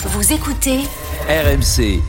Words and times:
Vous 0.00 0.32
écoutez 0.32 0.78
RMC. 1.28 2.00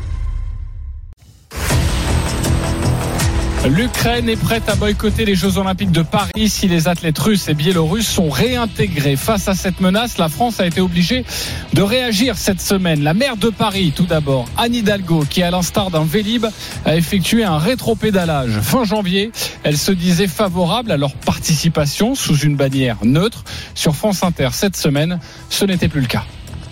L'Ukraine 3.68 4.30
est 4.30 4.36
prête 4.36 4.70
à 4.70 4.76
boycotter 4.76 5.26
les 5.26 5.34
Jeux 5.34 5.58
Olympiques 5.58 5.92
de 5.92 6.04
Paris 6.04 6.50
si 6.50 6.68
les 6.68 6.88
athlètes 6.88 7.18
russes 7.18 7.50
et 7.50 7.56
biélorusses 7.56 8.08
sont 8.08 8.30
réintégrés. 8.30 9.16
Face 9.16 9.48
à 9.48 9.56
cette 9.56 9.82
menace, 9.82 10.20
la 10.20 10.30
France 10.30 10.60
a 10.60 10.68
été 10.68 10.82
obligée 10.82 11.26
de 11.74 11.82
réagir 11.82 12.38
cette 12.38 12.62
semaine. 12.62 13.02
La 13.02 13.16
maire 13.16 13.38
de 13.38 13.50
Paris, 13.50 13.92
tout 13.96 14.06
d'abord, 14.06 14.46
Anne 14.56 14.76
Hidalgo, 14.76 15.26
qui 15.28 15.42
à 15.42 15.50
l'instar 15.50 15.90
d'un 15.90 16.04
Vélib 16.04 16.46
a 16.86 16.96
effectué 16.96 17.44
un 17.44 17.58
rétropédalage. 17.58 18.60
Fin 18.62 18.84
janvier, 18.84 19.32
elle 19.64 19.80
se 19.80 19.92
disait 19.92 20.28
favorable 20.28 20.92
à 20.92 20.98
leur 20.98 21.16
participation 21.16 22.14
sous 22.14 22.38
une 22.38 22.56
bannière 22.56 22.98
neutre. 23.04 23.44
Sur 23.74 23.96
France 23.96 24.22
Inter, 24.22 24.50
cette 24.52 24.78
semaine, 24.78 25.20
ce 25.50 25.66
n'était 25.66 25.88
plus 25.88 26.02
le 26.02 26.08
cas 26.08 26.24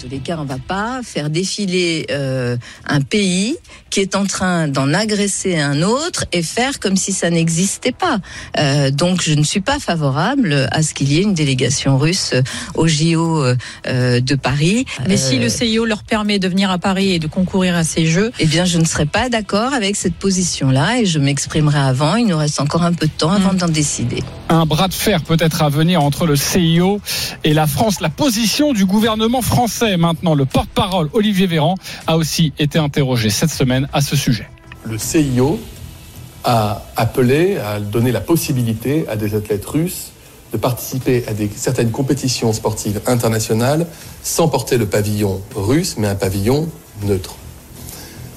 tous 0.07 0.13
les 0.13 0.19
cas, 0.19 0.37
on 0.39 0.45
va 0.45 0.57
pas 0.57 1.01
faire 1.03 1.29
défiler 1.29 2.05
euh, 2.11 2.57
un 2.87 3.01
pays 3.01 3.57
qui 3.89 3.99
est 3.99 4.15
en 4.15 4.25
train 4.25 4.67
d'en 4.67 4.93
agresser 4.93 5.57
un 5.57 5.81
autre 5.81 6.25
et 6.31 6.41
faire 6.41 6.79
comme 6.79 6.95
si 6.95 7.11
ça 7.11 7.29
n'existait 7.29 7.91
pas. 7.91 8.19
Euh, 8.57 8.91
donc, 8.91 9.21
je 9.21 9.33
ne 9.33 9.43
suis 9.43 9.61
pas 9.61 9.79
favorable 9.79 10.67
à 10.71 10.83
ce 10.83 10.93
qu'il 10.93 11.11
y 11.11 11.17
ait 11.17 11.23
une 11.23 11.33
délégation 11.33 11.97
russe 11.97 12.33
au 12.75 12.87
JO 12.87 13.43
euh, 13.43 14.19
de 14.19 14.35
Paris. 14.35 14.85
Mais 15.07 15.17
si 15.17 15.39
le 15.39 15.49
CIO 15.49 15.85
leur 15.85 16.03
permet 16.03 16.39
de 16.39 16.47
venir 16.47 16.71
à 16.71 16.77
Paris 16.77 17.11
et 17.11 17.19
de 17.19 17.27
concourir 17.27 17.75
à 17.75 17.83
ces 17.83 18.05
Jeux, 18.05 18.31
eh 18.39 18.45
bien, 18.45 18.65
je 18.65 18.77
ne 18.77 18.85
serai 18.85 19.05
pas 19.05 19.29
d'accord 19.29 19.73
avec 19.73 19.95
cette 19.95 20.15
position-là 20.15 20.99
et 20.99 21.05
je 21.05 21.19
m'exprimerai 21.19 21.79
avant. 21.79 22.15
Il 22.15 22.27
nous 22.27 22.37
reste 22.37 22.59
encore 22.59 22.83
un 22.83 22.93
peu 22.93 23.07
de 23.07 23.11
temps 23.11 23.31
avant 23.31 23.53
mmh. 23.53 23.57
d'en 23.57 23.67
décider. 23.67 24.23
Un 24.49 24.65
bras 24.65 24.87
de 24.87 24.93
fer 24.93 25.23
peut-être 25.23 25.61
à 25.61 25.69
venir 25.69 26.01
entre 26.01 26.25
le 26.25 26.35
CIO 26.35 27.01
et 27.43 27.53
la 27.53 27.67
France. 27.67 27.99
La 27.99 28.09
position 28.09 28.73
du 28.73 28.85
gouvernement 28.85 29.41
français 29.41 29.96
maintenant. 29.97 30.35
Le 30.35 30.45
porte-parole 30.45 31.09
Olivier 31.13 31.47
Véran 31.47 31.75
a 32.07 32.17
aussi 32.17 32.53
été 32.59 32.79
interrogé 32.79 33.29
cette 33.29 33.49
semaine 33.49 33.87
à 33.93 34.01
ce 34.01 34.15
sujet. 34.15 34.47
Le 34.83 34.97
CIO 34.97 35.59
a 36.43 36.83
appelé 36.95 37.57
à 37.57 37.79
donner 37.79 38.11
la 38.11 38.21
possibilité 38.21 39.05
à 39.09 39.15
des 39.15 39.35
athlètes 39.35 39.65
russes 39.65 40.11
de 40.53 40.57
participer 40.57 41.25
à 41.27 41.31
certaines 41.55 41.91
compétitions 41.91 42.53
sportives 42.53 43.01
internationales 43.05 43.85
sans 44.23 44.47
porter 44.47 44.77
le 44.77 44.85
pavillon 44.85 45.41
russe, 45.55 45.95
mais 45.97 46.07
un 46.07 46.15
pavillon 46.15 46.69
neutre. 47.03 47.35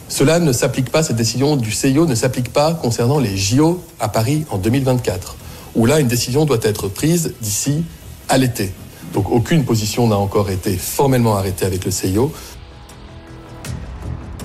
Cela 0.08 0.40
ne 0.40 0.52
s'applique 0.52 0.90
pas, 0.90 1.04
cette 1.04 1.16
décision 1.16 1.56
du 1.56 1.70
CIO 1.70 2.04
ne 2.04 2.16
s'applique 2.16 2.52
pas 2.52 2.74
concernant 2.74 3.20
les 3.20 3.36
JO 3.36 3.80
à 4.00 4.08
Paris 4.08 4.44
en 4.50 4.58
2024, 4.58 5.36
où 5.76 5.86
là, 5.86 6.00
une 6.00 6.08
décision 6.08 6.44
doit 6.44 6.58
être 6.62 6.88
prise 6.88 7.34
d'ici 7.40 7.84
à 8.28 8.36
l'été. 8.36 8.72
Donc 9.12 9.30
aucune 9.30 9.64
position 9.64 10.06
n'a 10.06 10.16
encore 10.16 10.50
été 10.50 10.76
formellement 10.76 11.36
arrêtée 11.36 11.66
avec 11.66 11.84
le 11.84 11.90
CIO. 11.90 12.32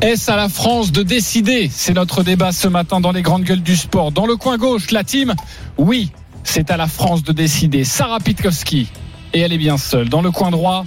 Est-ce 0.01 0.29
à 0.29 0.35
la 0.35 0.49
France 0.49 0.91
de 0.91 1.03
décider? 1.03 1.69
C'est 1.73 1.93
notre 1.93 2.23
débat 2.23 2.51
ce 2.51 2.67
matin 2.67 2.99
dans 2.99 3.11
les 3.11 3.21
grandes 3.21 3.43
gueules 3.43 3.61
du 3.61 3.75
sport. 3.75 4.11
Dans 4.11 4.25
le 4.25 4.35
coin 4.35 4.57
gauche, 4.57 4.91
la 4.91 5.03
team, 5.03 5.33
oui, 5.77 6.11
c'est 6.43 6.69
à 6.69 6.77
la 6.77 6.87
France 6.87 7.23
de 7.23 7.31
décider. 7.31 7.83
Sarah 7.83 8.19
Pitkowski, 8.19 8.87
et 9.33 9.39
elle 9.39 9.53
est 9.53 9.57
bien 9.57 9.77
seule. 9.77 10.09
Dans 10.09 10.21
le 10.21 10.31
coin 10.31 10.51
droit, 10.51 10.85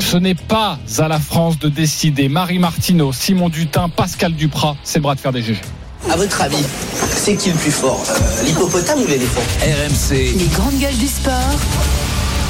ce 0.00 0.16
n'est 0.16 0.36
pas 0.36 0.78
à 0.98 1.08
la 1.08 1.18
France 1.18 1.58
de 1.58 1.68
décider. 1.68 2.28
Marie 2.28 2.58
Martineau, 2.58 3.12
Simon 3.12 3.48
Dutin, 3.48 3.88
Pascal 3.88 4.32
Duprat, 4.34 4.76
c'est 4.84 4.98
le 4.98 5.02
bras 5.02 5.14
de 5.14 5.20
fer 5.20 5.32
des 5.32 5.42
GG. 5.42 5.60
À 6.08 6.16
votre 6.16 6.40
avis, 6.40 6.64
c'est 7.16 7.34
qui 7.34 7.50
le 7.50 7.56
plus 7.56 7.72
fort? 7.72 8.02
Euh, 8.08 8.44
L'hippopotame 8.44 9.02
ou 9.02 9.06
l'éléphant? 9.06 9.42
RMC. 9.60 10.14
Les 10.38 10.46
grandes 10.54 10.78
gueules 10.78 10.96
du 10.96 11.08
sport. 11.08 11.34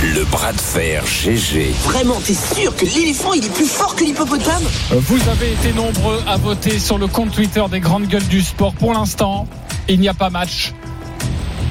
Le 0.01 0.25
bras 0.27 0.53
de 0.53 0.61
fer 0.61 1.05
GG. 1.05 1.73
Vraiment, 1.83 2.21
t'es 2.25 2.33
sûr 2.33 2.77
que 2.77 2.85
l'éléphant 2.85 3.33
il 3.33 3.45
est 3.45 3.53
plus 3.53 3.67
fort 3.67 3.97
que 3.97 4.05
l'hippopotame 4.05 4.63
Vous 4.93 5.29
avez 5.29 5.53
été 5.55 5.73
nombreux 5.73 6.23
à 6.29 6.37
voter 6.37 6.79
sur 6.79 6.99
le 6.99 7.09
compte 7.09 7.33
Twitter 7.33 7.65
des 7.69 7.81
grandes 7.81 8.07
gueules 8.07 8.29
du 8.29 8.41
sport. 8.41 8.75
Pour 8.75 8.93
l'instant, 8.93 9.49
il 9.89 9.99
n'y 9.99 10.09
a 10.09 10.15
pas 10.15 10.31
match. 10.31 10.73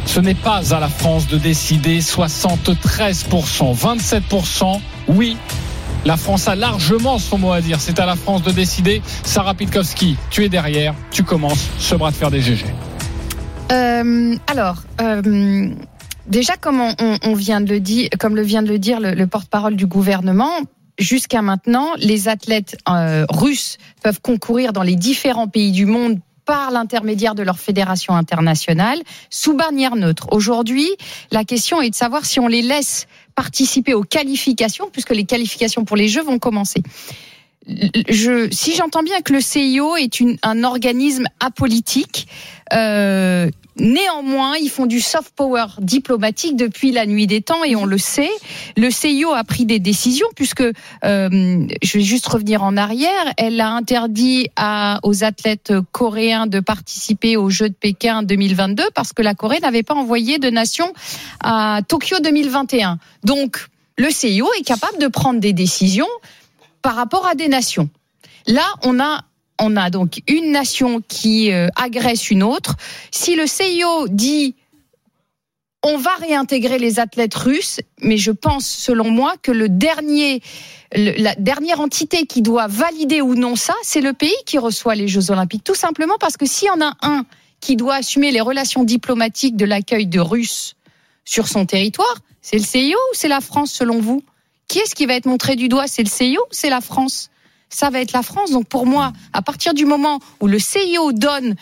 Ce 0.05 0.19
n'est 0.19 0.35
pas 0.35 0.75
à 0.75 0.79
la 0.81 0.89
France 0.89 1.27
de 1.27 1.37
décider 1.37 2.01
73%, 2.01 3.73
27%. 3.73 4.81
Oui, 5.07 5.37
la 6.03 6.17
France 6.17 6.49
a 6.49 6.55
largement 6.55 7.19
son 7.19 7.37
mot 7.37 7.53
à 7.53 7.61
dire. 7.61 7.79
C'est 7.79 7.97
à 7.97 8.05
la 8.05 8.17
France 8.17 8.43
de 8.43 8.51
décider. 8.51 9.01
Sarah 9.23 9.53
Pitkowski, 9.53 10.17
tu 10.31 10.43
es 10.43 10.49
derrière. 10.49 10.95
Tu 11.11 11.23
commences 11.23 11.69
ce 11.79 11.95
bras 11.95 12.11
de 12.11 12.17
fer 12.17 12.29
des 12.29 12.41
GG. 12.41 12.65
Euh, 13.71 14.35
alors, 14.47 14.83
euh, 14.99 15.69
déjà, 16.27 16.55
comme 16.57 16.81
on, 17.23 17.33
vient 17.33 17.61
de 17.61 17.69
le 17.69 17.79
dire, 17.79 18.09
comme 18.19 18.35
le 18.35 18.41
vient 18.41 18.63
de 18.63 18.69
le 18.69 18.79
dire 18.79 18.99
le, 18.99 19.27
porte-parole 19.27 19.75
du 19.75 19.87
gouvernement, 19.87 20.51
jusqu'à 20.99 21.41
maintenant, 21.41 21.89
les 21.97 22.27
athlètes 22.27 22.77
euh, 22.89 23.25
russes 23.29 23.77
peuvent 24.03 24.21
concourir 24.21 24.73
dans 24.73 24.83
les 24.83 24.95
différents 24.95 25.47
pays 25.47 25.71
du 25.71 25.85
monde 25.85 26.19
par 26.45 26.71
l'intermédiaire 26.71 27.35
de 27.35 27.43
leur 27.43 27.59
fédération 27.59 28.15
internationale 28.15 28.99
sous 29.29 29.55
bannière 29.55 29.95
neutre. 29.95 30.27
Aujourd'hui, 30.31 30.89
la 31.31 31.43
question 31.43 31.81
est 31.81 31.89
de 31.89 31.95
savoir 31.95 32.25
si 32.25 32.39
on 32.39 32.47
les 32.47 32.61
laisse 32.61 33.05
participer 33.35 33.93
aux 33.93 34.03
qualifications, 34.03 34.89
puisque 34.91 35.11
les 35.11 35.25
qualifications 35.25 35.83
pour 35.83 35.97
les 35.97 36.07
Jeux 36.07 36.23
vont 36.23 36.39
commencer. 36.39 36.81
Je, 37.67 38.47
si 38.51 38.75
j'entends 38.75 39.03
bien 39.03 39.21
que 39.21 39.33
le 39.33 39.41
CIO 39.41 39.95
est 39.97 40.19
une, 40.19 40.37
un 40.43 40.63
organisme 40.63 41.25
apolitique, 41.39 42.27
euh, 42.73 43.49
Néanmoins, 43.79 44.55
ils 44.57 44.69
font 44.69 44.87
du 44.87 44.99
soft 44.99 45.33
power 45.35 45.65
diplomatique 45.79 46.55
depuis 46.55 46.91
la 46.91 47.05
nuit 47.05 47.27
des 47.27 47.41
temps 47.41 47.63
et 47.63 47.75
on 47.75 47.85
le 47.85 47.97
sait. 47.97 48.29
Le 48.75 48.89
CIO 48.89 49.33
a 49.33 49.43
pris 49.43 49.65
des 49.65 49.79
décisions 49.79 50.27
puisque, 50.35 50.61
euh, 50.61 50.73
je 51.83 51.97
vais 51.97 52.03
juste 52.03 52.27
revenir 52.27 52.63
en 52.63 52.75
arrière, 52.75 53.33
elle 53.37 53.61
a 53.61 53.69
interdit 53.69 54.49
à, 54.55 54.99
aux 55.03 55.23
athlètes 55.23 55.73
coréens 55.91 56.47
de 56.47 56.59
participer 56.59 57.37
aux 57.37 57.49
Jeux 57.49 57.69
de 57.69 57.75
Pékin 57.75 58.23
2022 58.23 58.83
parce 58.95 59.13
que 59.13 59.21
la 59.21 59.35
Corée 59.35 59.59
n'avait 59.59 59.83
pas 59.83 59.93
envoyé 59.93 60.39
de 60.39 60.49
nation 60.49 60.91
à 61.43 61.81
Tokyo 61.87 62.17
2021. 62.23 62.97
Donc, 63.23 63.67
le 63.97 64.09
CIO 64.09 64.47
est 64.59 64.63
capable 64.63 64.97
de 64.99 65.07
prendre 65.07 65.39
des 65.39 65.53
décisions 65.53 66.07
par 66.81 66.95
rapport 66.95 67.25
à 67.25 67.35
des 67.35 67.47
nations. 67.47 67.89
Là, 68.45 68.65
on 68.83 68.99
a 68.99 69.23
on 69.59 69.75
a 69.75 69.89
donc 69.89 70.21
une 70.27 70.51
nation 70.51 71.01
qui 71.07 71.51
euh, 71.51 71.67
agresse 71.75 72.29
une 72.29 72.43
autre. 72.43 72.75
Si 73.11 73.35
le 73.35 73.47
CIO 73.47 74.07
dit 74.07 74.55
on 75.83 75.97
va 75.97 76.13
réintégrer 76.15 76.79
les 76.79 76.99
athlètes 76.99 77.35
russes, 77.35 77.79
mais 78.01 78.17
je 78.17 78.31
pense, 78.31 78.67
selon 78.67 79.09
moi, 79.09 79.35
que 79.41 79.51
le 79.51 79.69
dernier, 79.69 80.41
la 80.93 81.35
dernière 81.35 81.79
entité 81.79 82.25
qui 82.25 82.41
doit 82.41 82.67
valider 82.67 83.21
ou 83.21 83.35
non 83.35 83.55
ça, 83.55 83.75
c'est 83.83 84.01
le 84.01 84.13
pays 84.13 84.35
qui 84.45 84.57
reçoit 84.57 84.95
les 84.95 85.07
Jeux 85.07 85.31
Olympiques. 85.31 85.63
Tout 85.63 85.75
simplement 85.75 86.17
parce 86.19 86.35
que 86.35 86.45
s'il 86.45 86.67
y 86.67 86.71
en 86.71 86.81
a 86.81 86.93
un 87.01 87.25
qui 87.59 87.75
doit 87.75 87.95
assumer 87.95 88.31
les 88.31 88.41
relations 88.41 88.83
diplomatiques 88.83 89.55
de 89.55 89.65
l'accueil 89.65 90.07
de 90.07 90.19
Russes 90.19 90.75
sur 91.25 91.47
son 91.47 91.65
territoire, 91.65 92.17
c'est 92.41 92.57
le 92.57 92.63
CIO 92.63 92.97
ou 92.97 93.13
c'est 93.13 93.27
la 93.27 93.41
France, 93.41 93.71
selon 93.71 93.99
vous? 93.99 94.23
Qui 94.67 94.79
est-ce 94.79 94.95
qui 94.95 95.05
va 95.05 95.13
être 95.15 95.25
montré 95.25 95.55
du 95.55 95.69
doigt? 95.69 95.87
C'est 95.87 96.03
le 96.03 96.09
CIO 96.09 96.41
c'est 96.51 96.69
la 96.69 96.81
France? 96.81 97.29
Ça 97.69 97.89
va 97.89 98.01
être 98.01 98.13
la 98.13 98.23
France. 98.23 98.51
Donc 98.51 98.67
pour 98.67 98.85
moi, 98.85 99.11
à 99.33 99.41
partir 99.41 99.73
du 99.73 99.85
moment 99.85 100.19
où 100.39 100.47
le 100.47 100.59
CIO 100.59 101.11
donne 101.11 101.55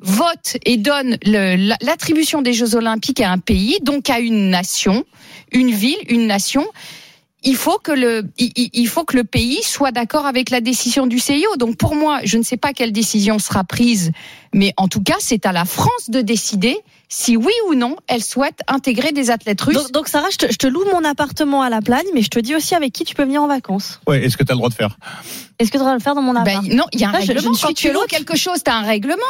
vote 0.00 0.56
et 0.64 0.76
donne 0.76 1.16
l'attribution 1.24 2.42
des 2.42 2.52
Jeux 2.52 2.74
Olympiques 2.74 3.20
à 3.20 3.30
un 3.30 3.38
pays, 3.38 3.78
donc 3.82 4.10
à 4.10 4.18
une 4.18 4.50
nation, 4.50 5.04
une 5.52 5.70
ville, 5.70 5.98
une 6.08 6.26
nation, 6.26 6.66
il 7.44 7.56
faut 7.56 7.78
que 7.78 7.92
le 7.92 8.24
il, 8.38 8.88
faut 8.88 9.04
que 9.04 9.16
le 9.16 9.24
pays 9.24 9.62
soit 9.62 9.90
d'accord 9.90 10.26
avec 10.26 10.50
la 10.50 10.60
décision 10.60 11.06
du 11.06 11.18
CIO. 11.18 11.56
Donc 11.56 11.76
pour 11.76 11.94
moi, 11.94 12.20
je 12.24 12.38
ne 12.38 12.42
sais 12.42 12.56
pas 12.56 12.72
quelle 12.72 12.92
décision 12.92 13.38
sera 13.38 13.64
prise, 13.64 14.12
mais 14.52 14.72
en 14.76 14.88
tout 14.88 15.02
cas, 15.02 15.16
c'est 15.18 15.46
à 15.46 15.52
la 15.52 15.64
France 15.64 16.08
de 16.08 16.20
décider 16.20 16.76
si 17.12 17.36
oui 17.36 17.52
ou 17.68 17.74
non 17.74 17.96
elle 18.08 18.24
souhaite 18.24 18.60
intégrer 18.68 19.12
des 19.12 19.30
athlètes 19.30 19.60
russes. 19.60 19.92
Donc, 19.92 20.08
Sarah, 20.08 20.28
je 20.30 20.56
te, 20.56 20.66
loue 20.66 20.84
mon 20.90 21.04
appartement 21.04 21.60
à 21.60 21.68
la 21.68 21.82
Plagne, 21.82 22.06
mais 22.14 22.22
je 22.22 22.30
te 22.30 22.38
dis 22.38 22.54
aussi 22.54 22.74
avec 22.74 22.92
qui 22.92 23.04
tu 23.04 23.14
peux 23.14 23.24
venir 23.24 23.42
en 23.42 23.48
vacances. 23.48 24.00
Ouais, 24.06 24.24
est-ce 24.24 24.38
que 24.38 24.44
tu 24.44 24.50
as 24.50 24.54
le 24.54 24.58
droit 24.58 24.70
de 24.70 24.74
faire? 24.74 24.96
Est-ce 25.58 25.70
que 25.70 25.76
tu 25.76 25.76
as 25.76 25.80
le 25.80 25.84
droit 25.84 25.98
de 25.98 26.02
faire 26.02 26.14
dans 26.14 26.22
mon 26.22 26.34
appartement 26.34 26.68
ben, 26.68 26.74
Non, 26.74 26.84
il 26.92 27.00
y 27.00 27.04
a 27.04 27.10
un 27.10 27.12
règlement. 27.12 27.52
Quand 27.60 27.74
tu 27.74 27.92
loues 27.92 28.06
quelque 28.08 28.34
chose, 28.36 28.62
tu 28.64 28.70
as 28.70 28.76
un 28.76 28.82
règlement. 28.82 29.22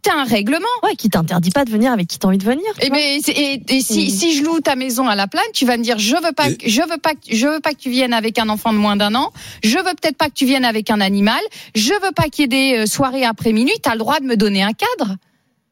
T'as 0.00 0.14
un 0.14 0.24
règlement. 0.24 0.66
Ouais, 0.84 0.96
qui 0.96 1.10
t'interdit 1.10 1.50
pas 1.50 1.66
de 1.66 1.70
venir 1.70 1.92
avec 1.92 2.06
qui 2.06 2.18
t'as 2.18 2.28
envie 2.28 2.38
de 2.38 2.44
venir. 2.44 2.64
Eh 2.80 2.88
ben, 2.88 2.98
et, 2.98 3.62
et, 3.68 3.80
si, 3.82 4.06
mm. 4.06 4.10
si 4.10 4.36
je 4.36 4.44
loue 4.44 4.60
ta 4.60 4.74
maison 4.74 5.06
à 5.06 5.14
la 5.14 5.26
plaine, 5.26 5.42
tu 5.52 5.66
vas 5.66 5.76
me 5.76 5.82
dire 5.82 5.98
je 5.98 6.14
veux 6.14 6.32
pas, 6.32 6.48
je 6.64 6.80
veux 6.80 6.98
pas, 6.98 7.12
je 7.30 7.46
veux 7.46 7.60
pas 7.60 7.72
que 7.72 7.78
tu 7.78 7.90
viennes 7.90 8.14
avec 8.14 8.38
un 8.38 8.48
enfant 8.48 8.72
de 8.72 8.78
moins 8.78 8.96
d'un 8.96 9.14
an. 9.14 9.32
Je 9.62 9.76
veux 9.76 9.84
peut-être 9.84 10.16
pas 10.16 10.28
que 10.28 10.34
tu 10.34 10.46
viennes 10.46 10.64
avec 10.64 10.90
un 10.90 11.02
animal. 11.02 11.40
Je 11.74 11.92
veux 11.92 12.12
pas 12.16 12.28
qu'il 12.30 12.42
y 12.42 12.44
ait 12.44 12.48
des 12.48 12.78
euh, 12.78 12.86
soirées 12.86 13.26
après 13.26 13.52
minuit. 13.52 13.74
T'as 13.82 13.92
le 13.92 13.98
droit 13.98 14.18
de 14.20 14.24
me 14.24 14.36
donner 14.36 14.62
un 14.62 14.72
cadre. 14.72 15.16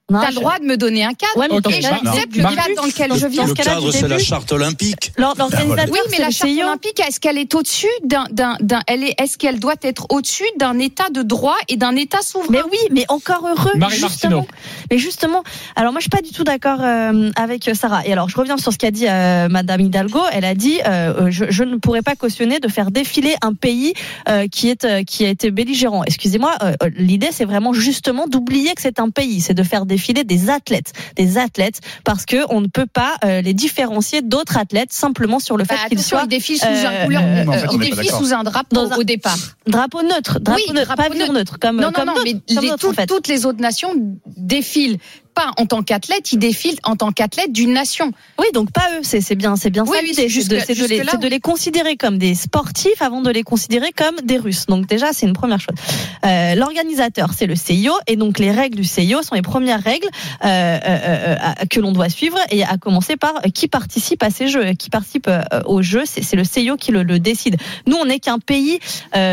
T'as 0.09 0.29
le 0.29 0.35
droit 0.37 0.59
de 0.61 0.65
me 0.65 0.77
donner 0.77 1.03
un 1.03 1.15
cadre. 1.15 1.37
Ouais, 1.37 1.49
mais 1.51 1.57
Ok, 1.57 1.63
dans 1.65 1.71
Et 1.71 1.75
ce 1.75 1.81
cas-là, 1.83 1.99
bah, 2.05 2.11
j'accepte 2.15 2.37
non. 2.37 2.51
le 2.51 2.55
cadre 2.57 2.75
dans 2.77 2.87
lequel 2.87 3.11
Le- 3.11 3.19
je 3.19 3.27
vis. 3.27 3.55
cadre, 3.55 3.91
c'est 3.91 4.07
la 4.07 4.19
charte 4.21 4.53
olympique. 4.53 5.13
L'organisateur, 5.17 5.87
Oui, 5.91 5.99
mais 6.13 6.19
la 6.19 6.31
charte 6.31 6.53
olympique, 6.53 7.01
est-ce 7.01 7.19
qu'elle 7.19 7.39
est 7.39 7.53
au-dessus 7.57 7.89
d'un, 8.05 8.25
d'un, 8.31 8.57
d'un, 8.61 8.83
elle 8.87 9.03
est, 9.03 9.21
est-ce 9.21 9.37
qu'elle 9.37 9.59
doit 9.59 9.75
être 9.83 10.07
au-dessus 10.11 10.45
d'un 10.61 10.79
État 10.79 11.11
de 11.11 11.23
droit 11.23 11.57
et 11.69 11.77
d'un 11.77 11.97
État 11.97 12.21
souverain? 12.23 12.47
Mais 12.53 12.63
oui, 12.71 12.79
mais 12.93 13.05
encore 13.09 13.49
heureux. 13.49 13.73
Marie 13.77 13.97
justement. 13.97 14.47
Mais 14.93 14.99
justement, 14.99 15.43
alors 15.75 15.91
moi 15.91 15.99
je 15.99 16.05
suis 16.05 16.11
pas 16.11 16.23
du 16.23 16.31
tout 16.31 16.45
d'accord 16.45 16.79
euh, 16.83 17.31
avec 17.35 17.69
Sarah. 17.75 18.07
Et 18.07 18.13
alors 18.13 18.29
je 18.29 18.37
reviens 18.37 18.59
sur 18.59 18.73
ce 18.73 18.79
qu'a 18.79 18.93
dit 18.93 19.09
euh, 19.09 19.49
Madame 19.49 19.81
Hidalgo. 19.81 20.21
Elle 20.33 20.45
a 20.45 20.55
dit 20.55 20.79
euh, 20.87 21.33
je, 21.33 21.47
je 21.49 21.65
ne 21.65 21.77
pourrais 21.79 22.03
pas 22.03 22.15
cautionner 22.15 22.61
de 22.61 22.69
faire 22.69 22.93
défiler 22.93 23.35
un 23.43 23.55
pays 23.55 23.93
euh, 24.29 24.47
qui 24.47 24.69
est 24.69 24.85
euh, 24.85 25.03
qui 25.03 25.25
a 25.25 25.29
été 25.31 25.51
belligérant. 25.51 26.05
Excusez-moi, 26.05 26.55
euh, 26.63 26.75
euh, 26.85 26.91
l'idée 26.97 27.31
c'est 27.33 27.45
vraiment 27.45 27.73
justement 27.73 28.27
d'oublier 28.29 28.73
que 28.75 28.83
c'est 28.83 29.01
un 29.01 29.11
pays, 29.11 29.41
c'est 29.41 29.55
de 29.55 29.63
faire 29.65 29.85
défiler 29.97 30.25
des 30.25 30.51
athlètes, 30.51 30.93
des 31.17 31.39
athlètes, 31.39 31.81
parce 32.05 32.27
que 32.27 32.37
on 32.51 32.61
ne 32.61 32.67
peut 32.67 32.87
pas 32.87 33.17
euh, 33.25 33.41
les 33.41 33.55
différencier 33.55 34.21
d'autres 34.23 34.59
athlètes 34.59 34.93
simplement 34.93 35.39
sur 35.39 35.57
le 35.57 35.65
fait 35.65 35.75
Bah, 35.75 35.81
qu'ils 35.89 35.99
attention, 35.99 36.17
soient 36.19 36.25
il 36.27 36.29
défile 36.29 36.59
sous 36.59 36.67
euh, 36.67 36.87
un 36.87 37.05
couleur, 37.05 37.23
euh, 37.23 37.45
en 37.47 37.53
fait, 37.53 37.93
euh, 37.99 38.19
sous 38.19 38.33
un 38.35 38.43
drapeau 38.45 38.75
Dans 38.77 38.93
un- 38.93 38.97
au 38.99 39.03
départ. 39.05 39.39
drapeau 39.67 40.03
neutre, 40.03 40.39
drapeau 40.41 40.61
Oui, 40.69 40.75
neutre, 40.75 40.87
drapeau 40.95 41.03
pavillon 41.03 41.27
neutre. 41.33 41.39
neutre, 41.39 41.59
comme 41.59 41.77
non, 41.77 41.83
non, 41.89 41.93
comme 41.93 42.05
non, 42.07 42.13
d'autres, 42.15 42.25
mais 42.27 42.33
comme 42.55 42.65
les- 42.65 42.71
d'autres, 42.71 42.87
en 42.87 42.91
tout- 42.91 42.95
fait. 42.95 43.07
toutes 43.07 43.29
les 43.29 43.47
autres 43.47 43.61
nations 43.61 43.91
défilent 44.37 44.99
pas 45.37 45.53
en 45.59 45.67
tant 45.67 45.83
qu'athlètes, 45.83 46.33
ils 46.33 46.39
défilent 46.39 46.79
en 46.83 46.97
tant 46.97 47.13
qu'athlètes 47.13 47.53
d'une 47.53 47.73
nation. 47.75 48.11
Oui, 48.41 48.47
donc 48.55 48.73
pas 48.73 48.89
eux, 48.97 49.03
c'est 49.03 49.35
bien, 49.37 49.55
c'est 49.55 49.71
bien 49.71 49.85
Oui, 49.85 49.97
ça 49.99 50.03
oui, 50.03 50.09
l'idée, 50.09 50.29
c'est 50.31 50.75
de, 50.75 50.83
de 50.83 50.87
les, 50.89 51.19
de 51.19 51.29
les 51.29 51.41
considérer 51.41 51.97
comme 51.97 52.17
des 52.19 52.35
sportifs 52.35 53.01
avant 53.03 53.21
de 53.21 53.31
les 53.31 53.43
considérer 53.43 53.93
comme 53.93 54.17
des 54.25 54.39
Russes. 54.39 54.65
Donc 54.67 54.87
déjà, 54.87 55.13
c'est 55.13 55.27
une 55.27 55.35
première 55.35 55.61
chose. 55.61 55.77
Euh, 56.25 56.55
L'organisateur, 56.55 57.31
c'est 57.37 57.47
le 57.47 57.55
CIO, 57.55 57.93
et 58.07 58.17
donc 58.17 58.39
les 58.39 58.51
règles 58.51 58.77
du 58.77 58.85
CIO 58.85 59.23
sont 59.23 59.35
les 59.35 59.43
premières 59.43 59.83
règles 59.83 60.09
euh, 60.45 60.79
euh, 60.85 61.37
que 61.69 61.81
l'on 61.81 61.93
doit 61.93 62.09
suivre, 62.09 62.39
et 62.51 62.65
à 62.65 62.79
commencer 62.79 63.17
par 63.17 63.35
qui 63.55 63.69
participe 63.69 64.23
à 64.23 64.31
ces 64.31 64.49
jeux, 64.49 64.73
qui 64.73 64.89
participe 64.89 65.31
aux 65.67 65.83
jeux, 65.83 66.05
c'est 66.07 66.35
le 66.37 66.45
CIO 66.45 66.77
qui 66.77 66.93
le, 66.93 67.03
le 67.03 67.19
décide. 67.19 67.57
Nous, 67.87 67.97
on 67.97 68.07
n'est 68.07 68.21
qu'un 68.21 68.39
pays 68.39 68.79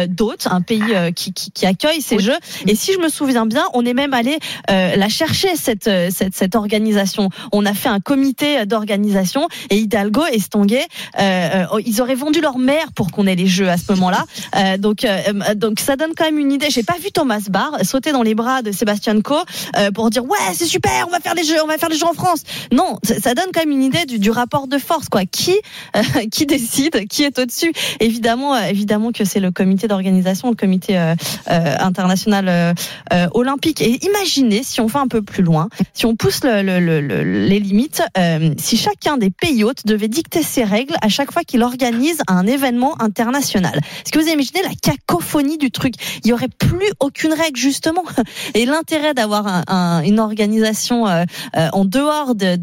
d'hôtes, 0.10 0.48
un 0.52 0.62
pays 0.62 0.82
qui, 1.16 1.32
qui, 1.34 1.52
qui 1.52 1.66
accueille 1.66 2.02
ces 2.02 2.18
Oui. 2.18 2.24
jeux, 2.24 2.38
et 2.68 2.76
si 2.76 2.92
je 2.94 3.00
me 3.00 3.08
souviens 3.08 3.46
bien, 3.46 3.64
on 3.74 3.86
est 3.86 3.94
même 3.94 4.14
allé 4.14 4.38
la 4.68 5.10
chercher 5.10 5.56
cette, 5.56 5.90
cette 6.12 6.36
cette 6.36 6.56
organisation. 6.56 7.30
On 7.52 7.66
a 7.66 7.74
fait 7.74 7.90
un 7.90 8.00
comité 8.00 8.66
d'organisation 8.66 9.48
et 9.70 9.78
Hidalgo 9.78 10.24
et 10.32 10.40
Stonguet, 10.40 10.88
euh, 11.20 11.66
euh, 11.74 11.82
ils 11.86 12.02
auraient 12.02 12.16
vendu 12.16 12.42
leur 12.42 12.58
mère 12.58 12.92
pour 12.94 13.12
qu'on 13.12 13.28
ait 13.28 13.36
les 13.36 13.48
jeux 13.48 13.70
à 13.70 13.78
ce 13.78 13.92
moment-là. 13.94 14.26
Euh, 14.56 14.78
donc 14.78 15.04
euh, 15.04 15.20
euh, 15.28 15.56
donc 15.56 15.80
ça 15.80 15.96
donne 15.96 16.12
quand 16.16 16.26
même 16.26 16.38
une 16.38 16.52
idée. 16.52 16.68
J'ai 16.70 16.84
pas 16.84 16.98
vu 17.02 17.12
Thomas 17.12 17.42
Barr 17.50 17.84
sauter 17.84 18.12
dans 18.12 18.22
les 18.22 18.36
bras 18.36 18.62
de 18.62 18.72
Sébastien 18.72 19.20
Coe 19.22 19.44
euh, 19.78 19.90
pour 19.90 20.10
dire 20.12 20.24
ouais 20.26 20.38
c'est 20.54 20.66
super, 20.66 21.08
on 21.08 21.12
va 21.12 21.20
faire 21.20 21.34
les 21.34 21.44
jeux, 21.44 21.62
on 21.64 21.68
va 21.68 21.78
faire 21.78 21.90
les 21.90 21.98
jeux 21.98 22.06
en 22.06 22.14
France. 22.14 22.44
Non, 22.72 23.00
ça, 23.04 23.34
donne 23.34 23.48
quand 23.54 23.62
même 23.62 23.72
une 23.72 23.82
idée 23.84 24.06
du, 24.06 24.20
du 24.20 24.30
rapport 24.30 24.68
de 24.68 24.78
force 24.78 25.10
quoi. 25.10 25.26
Qui 25.26 25.58
euh, 25.96 26.02
qui 26.32 26.46
décide, 26.46 27.08
qui 27.08 27.24
est 27.24 27.40
au-dessus? 27.40 27.74
Évidemment, 28.00 28.54
euh, 28.54 28.66
évidemment 28.66 29.12
que 29.12 29.26
c'est 29.26 29.40
le 29.40 29.52
comité 29.52 29.88
d'organisation, 29.88 30.50
le 30.50 30.56
comité 30.56 30.98
euh, 30.98 31.16
euh, 31.50 31.76
international 31.80 32.48
euh, 32.48 32.74
euh, 33.12 33.28
olympique. 33.34 33.82
Et 33.82 34.06
imaginez 34.06 34.62
si 34.64 34.82
on 34.82 34.88
va 34.88 35.00
un 35.00 35.08
peu 35.08 35.22
plus 35.22 35.44
loin, 35.44 35.70
si 35.94 36.06
on 36.06 36.16
pousse 36.16 36.44
le- 36.44 36.62
le- 36.62 36.80
le- 36.80 37.02
le- 37.02 37.24
les 37.48 37.60
limites, 37.60 38.02
euh, 38.18 38.54
si 38.58 38.78
chacun 38.78 39.18
des 39.18 39.30
pays 39.30 39.64
hôtes 39.64 39.86
devait 39.86 40.08
dicter 40.08 40.44
ses 40.44 40.64
règles 40.64 40.96
à 41.02 41.10
chaque 41.10 41.32
fois 41.32 41.44
qu'il 41.44 41.62
organise 41.64 42.22
un 42.28 42.48
événement 42.48 43.02
international. 43.02 43.76
Est-ce 43.78 44.12
que 44.12 44.20
vous 44.20 44.28
imaginez 44.30 44.62
la 44.64 44.74
cacophonie 44.82 45.58
du 45.58 45.72
truc? 45.72 45.96
Il 46.24 46.30
y 46.30 46.34
aurait 46.34 46.48
plus 46.48 46.90
aucune 47.00 47.34
règle 47.34 47.58
justement. 47.60 48.04
Et 48.54 48.66
l'intérêt 48.66 49.14
d'avoir 49.14 49.48
un- 49.48 49.64
un- 49.68 50.04
une 50.04 50.20
organisation 50.20 51.08
euh, 51.08 51.26
euh, 51.58 51.70
en 51.74 51.86
dehors 51.86 52.36
de 52.36 52.58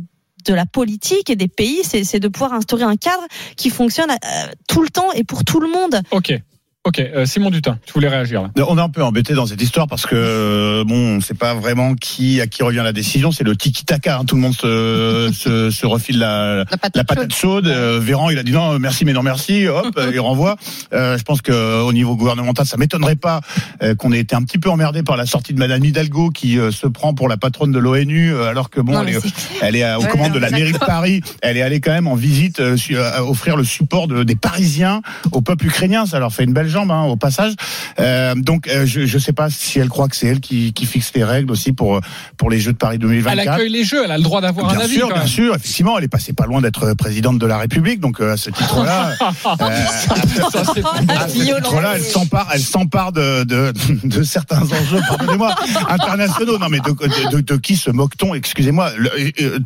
de 0.47 0.55
la 0.55 0.65
politique 0.65 1.29
et 1.29 1.37
des 1.37 1.49
pays, 1.49 1.81
c'est 1.85 2.03
c'est 2.03 2.19
de 2.19 2.27
pouvoir 2.27 2.55
instaurer 2.55 2.85
un 2.85 2.97
cadre 2.97 3.23
qui 3.57 3.69
fonctionne 3.69 4.11
euh, 4.11 4.47
tout 4.69 4.81
le 4.81 4.89
temps 4.89 5.13
et 5.13 5.23
pour 5.23 5.45
tout 5.45 5.61
le 5.61 5.69
monde. 5.69 6.01
Ok. 6.13 6.33
Ok, 6.85 6.99
euh, 6.99 7.27
Simon 7.27 7.51
Dutin, 7.51 7.77
tu 7.85 7.93
voulais 7.93 8.09
réagir 8.09 8.41
là. 8.41 8.49
On 8.67 8.79
est 8.79 8.81
un 8.81 8.89
peu 8.89 9.05
embêté 9.05 9.35
dans 9.35 9.45
cette 9.45 9.61
histoire 9.61 9.87
parce 9.87 10.07
que 10.07 10.15
euh, 10.17 10.83
bon, 10.83 11.17
on 11.19 11.21
sait 11.21 11.35
pas 11.35 11.53
vraiment 11.53 11.95
qui 11.95 12.41
à 12.41 12.47
qui 12.47 12.63
revient 12.63 12.81
la 12.83 12.95
décision. 12.95 13.33
C'est 13.33 13.45
le 13.45 13.55
tiki 13.55 13.85
taka. 13.85 14.23
Tout 14.27 14.35
le 14.35 14.41
monde 14.41 14.55
se, 14.55 15.31
se, 15.35 15.71
se 15.71 15.85
refile 15.85 16.19
la, 16.21 16.57
La 16.61 16.65
patate 16.65 16.97
la 16.97 17.05
patate 17.05 17.35
chaude. 17.35 17.67
Euh, 17.67 18.01
Véran, 18.03 18.31
il 18.31 18.39
a 18.39 18.43
dit 18.43 18.53
non, 18.53 18.79
merci, 18.79 19.05
mais 19.05 19.13
non 19.13 19.23
merci. 19.23 19.69
Hop, 19.69 19.89
euh, 19.99 20.11
il 20.15 20.21
renvoie. 20.21 20.57
Euh, 20.95 21.19
je 21.19 21.23
pense 21.23 21.43
que 21.43 21.53
euh, 21.53 21.83
au 21.83 21.93
niveau 21.93 22.17
gouvernemental, 22.17 22.65
ça 22.65 22.79
m'étonnerait 22.79 23.15
pas 23.17 23.43
euh, 23.83 23.95
qu'on 23.95 24.11
ait 24.13 24.21
été 24.21 24.35
un 24.35 24.43
petit 24.43 24.57
peu 24.59 24.71
emmerdé 24.71 25.03
par 25.03 25.19
la 25.19 25.27
sortie 25.27 25.53
de 25.53 25.59
Madame 25.59 25.85
Hidalgo 25.85 26.31
qui 26.31 26.59
euh, 26.59 26.71
se 26.71 26.87
prend 26.87 27.13
pour 27.13 27.29
la 27.29 27.37
patronne 27.37 27.73
de 27.73 27.79
l'ONU, 27.79 28.33
euh, 28.33 28.47
alors 28.49 28.71
que 28.71 28.81
bon, 28.81 28.93
Non, 28.95 29.03
elle 29.03 29.17
est, 29.17 29.19
elle 29.61 29.77
euh, 29.83 29.99
aux 29.99 30.03
Ouais, 30.05 30.09
commandes 30.09 30.29
non, 30.29 30.35
de 30.37 30.39
la 30.41 30.49
mairie 30.51 30.73
de. 30.73 30.79
Paris. 30.79 31.21
Elle 31.43 31.59
est 31.59 31.63
allée 31.63 31.83
quand 31.83 31.93
même 31.93 32.07
en 32.07 32.15
visite, 32.15 32.59
euh, 32.61 32.79
offrir 33.19 33.59
le 33.59 33.65
support 33.65 34.09
de- 34.09 34.23
des 34.25 34.35
Parisiens 34.35 35.03
au 35.33 35.43
peuple 35.43 35.67
ukrainien. 35.67 36.07
Ça 36.07 36.19
leur 36.19 36.33
fait 36.33 36.45
une 36.45 36.55
belle 36.55 36.69
jambe 36.71 36.80
hein, 36.89 37.05
au 37.05 37.17
passage. 37.17 37.55
Euh, 37.99 38.35
donc, 38.37 38.69
euh, 38.69 38.87
je 38.87 39.01
ne 39.01 39.21
sais 39.21 39.33
pas 39.33 39.51
si 39.51 39.79
elle 39.81 39.89
croit 39.89 40.09
que 40.09 40.15
c'est 40.17 40.29
elle 40.29 40.41
qui, 40.41 40.73
qui 40.73 40.87
fixe 40.87 41.11
les 41.15 41.25
règles 41.25 41.51
aussi 41.51 41.73
pour 41.73 42.01
pour 42.37 42.49
les 42.51 42.61
Jeux 42.61 42.73
de 42.73 42.79
Paris 42.79 42.95
Elle 42.97 43.01
2024. 43.01 43.49
accueille 43.55 43.69
les 43.71 43.85
jeux, 43.85 44.03
elle 44.05 44.13
a 44.13 44.17
le 44.17 44.23
droit 44.23 44.41
d'avoir 44.41 44.71
un 44.71 44.75
Bien 44.77 44.85
avis. 44.85 44.95
sûr, 44.95 45.09
quand 45.09 45.15
bien 45.17 45.27
sûr, 45.27 45.55
effectivement, 45.55 45.99
elle 45.99 46.05
est 46.05 46.09
passée 46.09 46.33
pas 46.33 46.47
loin 46.47 46.61
d'être 46.61 46.95
présidente 46.95 47.39
de 47.39 47.47
la 47.47 47.59
République, 47.59 47.99
donc 48.01 48.21
euh, 48.21 48.33
à 48.35 48.37
ce 48.37 48.51
titre-là, 48.51 49.15
Ça, 50.53 50.63
c'est- 50.75 50.85
à 51.11 51.29
ce 51.29 51.33
titre-là, 51.35 51.93
elle 51.97 52.03
s'empare, 52.03 52.49
elle 52.53 52.61
s'empare 52.61 53.13
de, 53.13 53.45
de, 53.45 53.73
de 54.05 54.23
certains 54.23 54.63
enjeux, 54.63 55.01
pardonnez-moi, 55.09 55.55
internationaux. 55.89 56.59
Non, 56.59 56.69
mais 56.69 56.79
de, 56.81 56.91
de, 56.91 57.37
de- 57.37 57.41
de 57.41 57.57
qui 57.57 57.77
se 57.77 57.91
moque-t-on 57.91 58.35
Excusez-moi, 58.35 58.91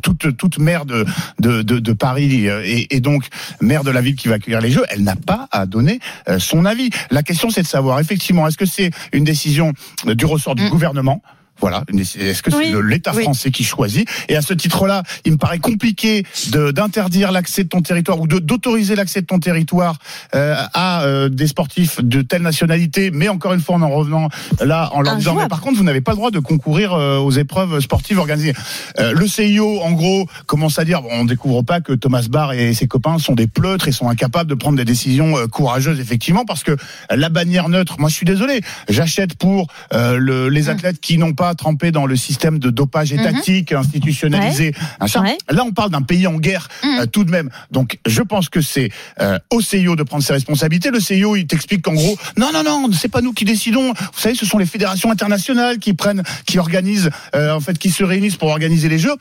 toute 0.01 0.35
toute 0.37 0.57
maire 0.59 0.85
de 0.85 1.05
de, 1.39 1.61
de, 1.61 1.93
Paris 1.93 2.47
et, 2.47 2.95
et 2.95 2.99
donc 2.99 3.25
maire 3.61 3.83
de 3.83 3.91
la 3.91 4.01
ville 4.01 4.15
qui 4.15 4.27
va 4.27 4.35
accueillir 4.35 4.61
les 4.61 4.71
Jeux, 4.71 4.83
elle 4.89 5.03
n'a 5.03 5.15
pas 5.15 5.47
à 5.51 5.65
donner 5.65 5.99
son 6.39 6.65
avis. 6.65 6.89
La 7.11 7.23
question, 7.23 7.49
c'est 7.49 7.61
de 7.61 7.67
savoir 7.67 7.99
effectivement, 7.99 8.47
est-ce 8.47 8.57
que 8.57 8.65
c'est 8.65 8.91
une 9.13 9.23
décision 9.23 9.73
du 10.05 10.25
ressort 10.25 10.55
du 10.55 10.63
Mm. 10.63 10.69
gouvernement 10.69 11.21
voilà. 11.59 11.83
Est-ce 11.97 12.41
que 12.41 12.51
c'est 12.51 12.57
Oui, 12.57 12.73
l'État 12.83 13.13
oui. 13.15 13.23
français 13.23 13.51
qui 13.51 13.63
choisit? 13.63 14.07
Et 14.29 14.35
à 14.35 14.41
ce 14.41 14.53
titre-là, 14.53 15.03
il 15.23 15.33
me 15.33 15.37
paraît 15.37 15.59
compliqué 15.59 16.25
d'interdire 16.51 17.31
l'accès 17.31 17.63
de 17.63 17.69
ton 17.69 17.81
territoire 17.81 18.19
ou 18.19 18.27
d'autoriser 18.27 18.95
l'accès 18.95 19.21
de 19.21 19.25
ton 19.25 19.39
territoire 19.39 19.97
euh, 20.35 20.55
à 20.73 21.03
euh, 21.03 21.29
des 21.29 21.47
sportifs 21.47 22.01
de 22.03 22.21
telle 22.21 22.41
nationalité. 22.41 23.11
Mais 23.11 23.29
encore 23.29 23.53
une 23.53 23.61
fois, 23.61 23.75
en 23.75 23.81
en 23.81 23.89
revenant 23.89 24.29
là, 24.63 24.89
en 24.93 25.01
leur 25.01 25.15
disant, 25.15 25.35
mais 25.35 25.47
par 25.47 25.61
contre, 25.61 25.77
vous 25.77 25.83
n'avez 25.83 26.01
pas 26.01 26.11
le 26.11 26.17
droit 26.17 26.31
de 26.31 26.39
concourir 26.39 26.93
euh, 26.93 27.17
aux 27.17 27.31
épreuves 27.31 27.79
sportives 27.79 28.17
organisées. 28.19 28.53
Le 28.99 29.27
CIO, 29.27 29.81
en 29.81 29.91
gros, 29.91 30.27
commence 30.47 30.79
à 30.79 30.85
dire, 30.85 31.01
bon, 31.01 31.09
on 31.11 31.25
découvre 31.25 31.61
pas 31.61 31.81
que 31.81 31.93
Thomas 31.93 32.25
Barr 32.29 32.53
et 32.53 32.73
ses 32.73 32.87
copains 32.87 33.17
sont 33.19 33.33
des 33.33 33.47
pleutres 33.47 33.87
et 33.87 33.91
sont 33.91 34.09
incapables 34.09 34.49
de 34.49 34.55
prendre 34.55 34.77
des 34.77 34.85
décisions 34.85 35.35
courageuses, 35.49 35.99
effectivement, 35.99 36.45
parce 36.45 36.63
que 36.63 36.75
la 37.09 37.29
bannière 37.29 37.69
neutre, 37.69 37.95
moi, 37.99 38.09
je 38.09 38.15
suis 38.15 38.25
désolé, 38.25 38.61
j'achète 38.89 39.35
pour 39.35 39.67
le- 39.93 40.49
les 40.49 40.69
athlètes 40.69 40.99
qui 40.99 41.17
n'ont 41.17 41.33
pas 41.33 41.44
trempé 41.53 41.91
dans 41.91 42.05
le 42.07 42.15
système 42.15 42.57
de 42.57 42.69
dopage 42.71 43.13
étatique 43.13 43.71
institutionnalisé. 43.71 44.73
Ouais. 45.01 45.37
Là, 45.49 45.63
on 45.65 45.71
parle 45.71 45.91
d'un 45.91 46.01
pays 46.01 46.25
en 46.27 46.35
guerre 46.39 46.67
Mhm. 46.83 46.99
euh, 46.99 47.05
tout 47.05 47.23
de 47.23 47.31
même. 47.31 47.49
Donc, 47.71 47.99
je 48.07 48.21
pense 48.21 48.49
que 48.49 48.61
c'est 48.61 48.89
euh, 49.21 49.37
au 49.51 49.61
CIO 49.61 49.95
de 49.95 50.03
prendre 50.03 50.23
ses 50.23 50.33
responsabilités. 50.33 50.89
Le 50.89 50.99
CIO, 50.99 51.35
il 51.35 51.45
t'explique 51.45 51.81
qu'en 51.83 51.93
gros, 51.93 52.17
non, 52.37 52.51
non, 52.53 52.63
non, 52.63 52.89
c'est 52.93 53.09
pas 53.11 53.21
nous 53.21 53.33
qui 53.33 53.45
décidons. 53.45 53.93
Vous 53.93 54.19
savez, 54.19 54.35
ce 54.35 54.45
sont 54.45 54.57
les 54.57 54.65
fédérations 54.65 55.11
internationales 55.11 55.77
qui 55.79 55.93
prennent, 55.93 56.23
qui 56.45 56.57
organisent, 56.57 57.09
euh, 57.35 57.53
en 57.53 57.59
fait, 57.59 57.77
qui 57.77 57.89
se 57.89 58.03
réunissent 58.03 58.37
pour 58.37 58.49
organiser 58.49 58.89
les 58.89 58.97
Jeux 58.99 59.15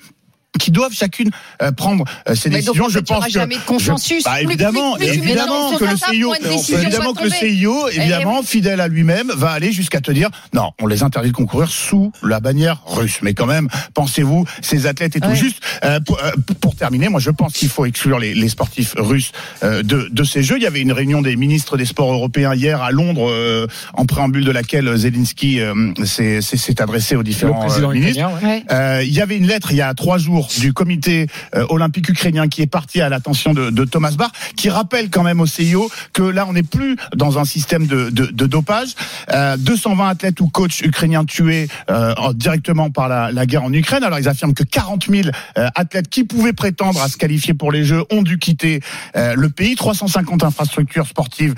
qui 0.59 0.71
doivent 0.71 0.93
chacune 0.95 1.31
euh, 1.63 1.73
prendre 1.73 2.05
euh, 2.29 2.35
ces 2.35 2.49
Mais 2.49 2.63
donc, 2.63 2.77
décisions. 2.77 2.85
en 2.85 2.89
je 2.89 2.95
fait, 2.99 3.01
il 3.01 3.09
y 3.09 3.13
aura 3.13 3.21
pense 3.21 3.27
que 3.27 3.33
jamais 3.41 3.57
de 3.57 3.61
consensus. 3.63 4.19
je- 4.21 4.25
bah, 4.25 4.31
Plus- 4.37 4.45
plus- 4.47 4.53
évidemment, 4.55 4.95
plus 4.97 5.07
évidemment 5.07 5.77
que 5.77 5.85
le 5.85 5.99
table 5.99 6.13
CIO, 6.13 6.35
évidemment 6.35 7.13
que 7.15 7.25
le. 7.25 7.31
CIO, 7.31 7.89
Eh 7.93 7.97
évidemment 8.01 8.43
fidèle 8.43 8.81
à 8.81 8.89
lui-même, 8.89 9.33
va 9.35 9.51
aller 9.51 9.73
jusqu'à 9.73 10.01
te 10.01 10.13
dire 10.13 10.31
non, 10.53 10.71
on 10.81 10.87
les 10.87 11.03
interdit 11.03 11.31
de 11.31 11.35
concourir 11.35 11.69
sous 11.71 12.13
la 12.23 12.41
bannière 12.41 12.83
russe. 12.87 13.19
Mais 13.23 13.35
quand 13.35 13.47
même, 13.47 13.69
pensez-vous, 13.95 14.45
ces 14.63 14.87
athlètes 14.87 15.17
et 15.17 15.21
tout 15.21 15.29
Ouais. 15.29 15.35
juste 15.37 15.61
euh, 15.85 15.99
pour, 16.01 16.19
euh, 16.23 16.31
pour 16.61 16.77
terminer, 16.77 17.09
moi 17.09 17.21
je 17.21 17.31
pense 17.31 17.53
qu'il 17.55 17.69
faut 17.69 17.85
exclure 17.87 18.19
les, 18.19 18.35
les 18.35 18.49
sportifs 18.49 18.95
russes 18.97 19.33
euh, 19.65 19.83
de, 19.83 20.09
de 20.11 20.25
ces 20.25 20.43
Jeux. 20.43 20.57
Il 20.59 20.63
y 20.63 20.67
avait 20.67 20.81
une 20.81 20.93
réunion 20.93 21.21
des 21.23 21.37
ministres 21.37 21.77
des 21.77 21.85
Sports 21.87 22.13
européens 22.13 22.55
hier 22.55 22.81
à 22.83 22.91
Londres, 22.93 23.29
euh, 23.29 23.67
en 23.95 24.07
préambule 24.07 24.45
de 24.45 24.51
laquelle 24.53 24.97
Zelensky 24.97 25.61
euh, 25.61 25.75
s'est 26.05 26.41
s'est- 26.41 26.57
s'est 26.57 26.81
adressé 26.81 27.17
aux 27.17 27.23
différents 27.23 27.67
euh, 27.71 27.89
ministres. 27.93 28.23
ouais. 28.43 28.65
Euh, 28.71 29.03
il 29.05 29.13
y 29.13 29.21
avait 29.21 29.37
une 29.37 29.47
lettre 29.47 29.73
il 29.73 29.77
y 29.79 29.83
a 29.83 29.93
trois 29.95 30.19
jours 30.19 30.44
du 30.59 30.73
comité 30.73 31.27
euh, 31.55 31.67
olympique 31.69 32.09
ukrainien 32.09 32.49
qui 32.49 32.63
est 32.63 32.67
parti 32.67 33.01
à 33.01 33.09
l'attention 33.09 33.55
de, 33.55 33.71
de, 33.71 33.85
Thomas 33.85 34.13
Bach, 34.13 34.31
qui 34.57 34.71
rappelle 34.71 35.11
quand 35.11 35.23
même 35.23 35.41
au 35.41 35.47
CIO 35.47 35.91
que 36.13 36.23
là, 36.23 36.47
on 36.49 36.53
n'est 36.53 36.63
plus 36.63 36.97
dans 37.15 37.39
un 37.39 37.45
système 37.45 37.87
de, 37.87 38.11
de, 38.11 38.27
de 38.27 38.47
dopage. 38.47 38.95
Euh, 39.33 39.57
220 39.57 40.09
athlètes 40.09 40.41
ou 40.41 40.49
coachs 40.49 40.81
ukrainiens 40.83 41.25
tués 41.25 41.69
euh, 41.91 42.15
directement 42.35 42.91
par 42.91 43.09
la, 43.09 43.47
guerre 43.47 43.65
en 43.65 43.73
Ukraine. 43.73 44.05
Alors, 44.05 44.19
ils 44.19 44.29
affirment 44.29 44.55
que 44.55 44.63
40 44.63 45.07
000 45.09 45.29
euh, 45.59 45.69
athlètes 45.75 46.09
qui 46.09 46.25
pouvaient 46.25 46.53
prétendre 46.53 47.01
à 47.03 47.09
se 47.09 47.17
qualifier 47.17 47.55
pour 47.55 47.73
les 47.73 47.85
Jeux 47.85 48.05
ont 48.11 48.23
dû 48.23 48.39
quitter 48.39 48.81
euh, 49.17 49.35
le 49.35 49.51
pays. 49.51 49.75
350 49.75 50.45
infrastructures 50.45 51.07
sportives 51.07 51.55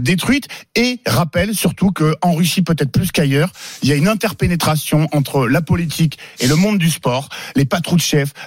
détruites. 0.00 0.48
Et 0.74 1.00
rappelle 1.06 1.54
surtout 1.54 1.90
qu'en 1.90 2.32
Russie, 2.32 2.62
peut-être 2.62 2.90
plus 2.90 3.12
qu'ailleurs, 3.12 3.50
il 3.82 3.88
y 3.88 3.92
a 3.92 3.94
une 3.94 4.08
interpénétration 4.08 5.08
entre 5.12 5.46
la 5.46 5.62
politique 5.62 6.18
et 6.40 6.46
le 6.46 6.56
monde 6.56 6.78
du 6.78 6.90
sport. 6.90 7.28
Les 7.56 7.64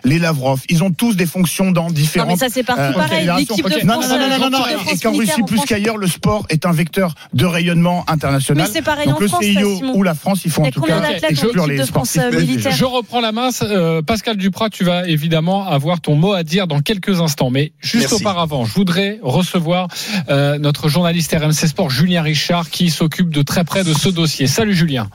Les 0.03 0.19
Lavrov, 0.19 0.61
ils 0.69 0.83
ont 0.83 0.91
tous 0.91 1.15
des 1.15 1.25
fonctions 1.25 1.71
dans 1.71 1.89
différentes. 1.89 2.29
Non, 2.29 2.35
mais 2.35 2.39
ça 2.39 2.53
c'est 2.53 2.63
partout 2.63 2.81
euh, 2.81 2.93
pareil. 2.93 3.29
L'équipe 3.37 3.65
de 3.65 3.71
France, 3.71 4.09
non, 4.09 4.17
non, 4.17 4.29
non, 4.29 4.39
non, 4.39 4.49
non, 4.49 4.65
et 4.91 4.97
qu'en 4.97 5.13
Russie 5.13 5.43
plus 5.45 5.61
qu'ailleurs, 5.61 5.97
le 5.97 6.07
sport 6.07 6.45
est 6.49 6.65
un 6.65 6.71
vecteur 6.71 7.13
de 7.33 7.45
rayonnement 7.45 8.03
international. 8.07 8.65
Mais 8.65 8.73
c'est 8.73 8.81
pareil 8.81 9.07
Donc 9.07 9.17
en 9.17 9.19
le 9.19 9.27
France, 9.27 9.43
CIO 9.43 9.75
Simon. 9.77 9.93
ou 9.95 10.03
la 10.03 10.13
France, 10.15 10.41
il 10.45 10.51
faut 10.51 10.63
en 10.63 10.71
tout 10.71 10.81
cas 10.81 11.01
exclure 11.29 11.67
les 11.67 11.83
sportifs. 11.85 12.21
militaires. 12.31 12.71
Je 12.71 12.85
reprends 12.85 13.21
la 13.21 13.31
main. 13.31 13.49
Euh, 13.63 14.01
Pascal 14.01 14.37
Duprat, 14.37 14.69
tu 14.69 14.83
vas 14.83 15.07
évidemment 15.07 15.67
avoir 15.67 16.01
ton 16.01 16.15
mot 16.15 16.33
à 16.33 16.43
dire 16.43 16.67
dans 16.67 16.81
quelques 16.81 17.21
instants. 17.21 17.49
Mais 17.49 17.73
juste 17.79 18.09
Merci. 18.09 18.15
auparavant, 18.15 18.65
je 18.65 18.73
voudrais 18.73 19.19
recevoir 19.21 19.87
euh, 20.29 20.57
notre 20.57 20.89
journaliste 20.89 21.35
RMC 21.37 21.67
Sport, 21.67 21.89
Julien 21.89 22.21
Richard, 22.21 22.69
qui 22.69 22.89
s'occupe 22.89 23.29
de 23.29 23.41
très 23.41 23.63
près 23.63 23.83
de 23.83 23.93
ce 23.93 24.09
dossier. 24.09 24.47
Salut 24.47 24.75
Julien. 24.75 25.09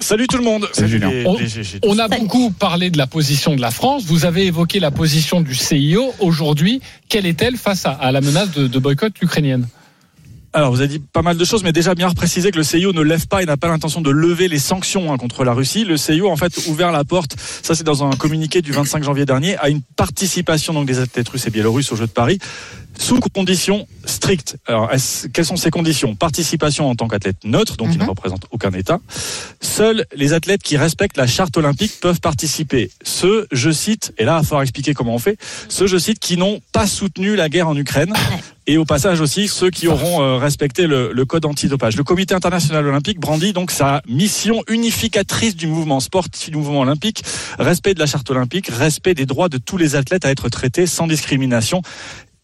Salut 0.00 0.26
tout 0.26 0.36
le 0.38 0.44
monde. 0.44 0.68
Salut, 0.72 0.88
Julien. 0.88 1.10
les- 1.10 1.26
On, 1.26 1.36
les 1.38 1.46
GG. 1.48 1.80
on 1.82 1.98
a 1.98 2.08
beaucoup 2.08 2.50
parlé 2.50 2.90
de 2.90 2.98
la 2.98 3.06
position 3.06 3.56
de 3.56 3.60
la 3.60 3.70
France. 3.70 4.04
Vous 4.04 4.24
avez 4.24 4.46
évoqué 4.46 4.78
la 4.80 4.90
position 4.90 5.40
du 5.40 5.54
CIO. 5.54 6.12
Aujourd'hui, 6.20 6.80
quelle 7.08 7.26
est-elle 7.26 7.56
face 7.56 7.86
à, 7.86 7.92
à 7.92 8.12
la 8.12 8.20
menace 8.20 8.50
de, 8.52 8.66
de 8.68 8.78
boycott 8.78 9.14
ukrainienne 9.22 9.66
Alors, 10.52 10.70
vous 10.70 10.80
avez 10.80 10.88
dit 10.88 10.98
pas 11.12 11.22
mal 11.22 11.36
de 11.36 11.44
choses, 11.44 11.64
mais 11.64 11.72
déjà 11.72 11.94
bien 11.94 12.10
préciser 12.12 12.50
que 12.50 12.58
le 12.58 12.62
CIO 12.62 12.92
ne 12.92 13.00
lève 13.00 13.26
pas 13.26 13.42
et 13.42 13.46
n'a 13.46 13.56
pas 13.56 13.68
l'intention 13.68 14.00
de 14.00 14.10
lever 14.10 14.48
les 14.48 14.58
sanctions 14.58 15.12
hein, 15.12 15.16
contre 15.16 15.44
la 15.44 15.52
Russie. 15.54 15.84
Le 15.84 15.96
CIO, 15.96 16.28
en 16.30 16.36
fait, 16.36 16.52
ouvert 16.68 16.92
la 16.92 17.04
porte, 17.04 17.34
ça 17.62 17.74
c'est 17.74 17.84
dans 17.84 18.04
un 18.04 18.10
communiqué 18.10 18.62
du 18.62 18.72
25 18.72 19.02
janvier 19.02 19.24
dernier, 19.24 19.56
à 19.58 19.70
une 19.70 19.80
participation 19.96 20.72
donc 20.74 20.86
des 20.86 20.98
athlètes 20.98 21.28
russes 21.28 21.46
et 21.46 21.50
biélorusses 21.50 21.90
aux 21.90 21.96
Jeux 21.96 22.06
de 22.06 22.12
Paris, 22.12 22.38
sous 22.98 23.20
conditions 23.20 23.86
strictes. 24.04 24.56
Alors, 24.66 24.90
quelles 25.32 25.44
sont 25.44 25.56
ces 25.56 25.70
conditions? 25.70 26.14
Participation 26.14 26.88
en 26.88 26.94
tant 26.94 27.08
qu'athlète 27.08 27.36
neutre, 27.44 27.76
donc 27.76 27.90
qui 27.90 27.98
ne 27.98 28.02
Mhm. 28.02 28.08
représente 28.10 28.46
aucun 28.50 28.70
État. 28.72 28.98
Seuls 29.60 30.04
les 30.14 30.32
athlètes 30.32 30.62
qui 30.62 30.76
respectent 30.76 31.16
la 31.16 31.26
charte 31.26 31.56
olympique 31.56 31.92
peuvent 32.00 32.20
participer. 32.20 32.90
Ceux, 33.02 33.46
je 33.52 33.70
cite, 33.70 34.12
et 34.18 34.24
là, 34.24 34.34
il 34.36 34.38
va 34.38 34.42
falloir 34.42 34.62
expliquer 34.62 34.94
comment 34.94 35.14
on 35.14 35.18
fait, 35.18 35.36
ceux, 35.68 35.86
je 35.86 35.98
cite, 35.98 36.18
qui 36.18 36.36
n'ont 36.36 36.60
pas 36.72 36.86
soutenu 36.86 37.36
la 37.36 37.48
guerre 37.48 37.68
en 37.68 37.76
Ukraine. 37.76 38.12
Et 38.68 38.78
au 38.78 38.84
passage 38.84 39.20
aussi, 39.20 39.46
ceux 39.46 39.70
qui 39.70 39.86
auront 39.86 40.20
euh, 40.22 40.38
respecté 40.38 40.88
le, 40.88 41.12
le 41.12 41.24
code 41.24 41.44
antidopage. 41.44 41.96
Le 41.96 42.02
Comité 42.02 42.34
international 42.34 42.84
olympique 42.84 43.20
brandit 43.20 43.52
donc 43.52 43.70
sa 43.70 44.02
mission 44.08 44.64
unificatrice 44.68 45.54
du 45.54 45.68
mouvement 45.68 46.00
sportif, 46.00 46.50
du 46.50 46.56
mouvement 46.56 46.80
olympique, 46.80 47.22
respect 47.60 47.94
de 47.94 48.00
la 48.00 48.06
charte 48.06 48.28
olympique, 48.28 48.66
respect 48.68 49.14
des 49.14 49.24
droits 49.24 49.48
de 49.48 49.58
tous 49.58 49.76
les 49.76 49.94
athlètes 49.94 50.24
à 50.24 50.30
être 50.32 50.48
traités 50.48 50.86
sans 50.88 51.06
discrimination. 51.06 51.82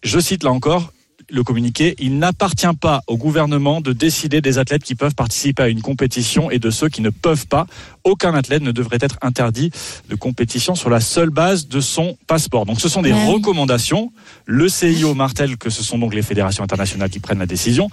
Je 0.02 0.18
cite 0.18 0.44
là 0.44 0.50
encore 0.50 0.92
le 1.30 1.44
communiqué, 1.44 1.94
il 1.98 2.18
n'appartient 2.18 2.66
pas 2.78 3.00
au 3.06 3.16
gouvernement 3.16 3.80
de 3.80 3.94
décider 3.94 4.42
des 4.42 4.58
athlètes 4.58 4.82
qui 4.82 4.94
peuvent 4.94 5.14
participer 5.14 5.62
à 5.62 5.68
une 5.68 5.80
compétition 5.80 6.50
et 6.50 6.58
de 6.58 6.68
ceux 6.68 6.90
qui 6.90 7.00
ne 7.00 7.08
peuvent 7.08 7.46
pas. 7.46 7.66
Aucun 8.04 8.34
athlète 8.34 8.60
ne 8.62 8.72
devrait 8.72 8.98
être 9.00 9.16
interdit 9.22 9.70
de 10.10 10.14
compétition 10.14 10.74
sur 10.74 10.90
la 10.90 11.00
seule 11.00 11.30
base 11.30 11.68
de 11.68 11.80
son 11.80 12.18
passeport. 12.26 12.66
Donc 12.66 12.80
ce 12.82 12.88
sont 12.88 13.00
des 13.00 13.12
Ouais. 13.12 13.26
recommandations. 13.28 14.12
Le 14.44 14.68
CIO 14.68 15.14
martèle 15.14 15.56
que 15.56 15.70
ce 15.70 15.82
sont 15.82 15.96
donc 15.96 16.12
les 16.12 16.20
fédérations 16.22 16.64
internationales 16.64 17.08
qui 17.08 17.20
prennent 17.20 17.38
la 17.38 17.46
décision. 17.46 17.88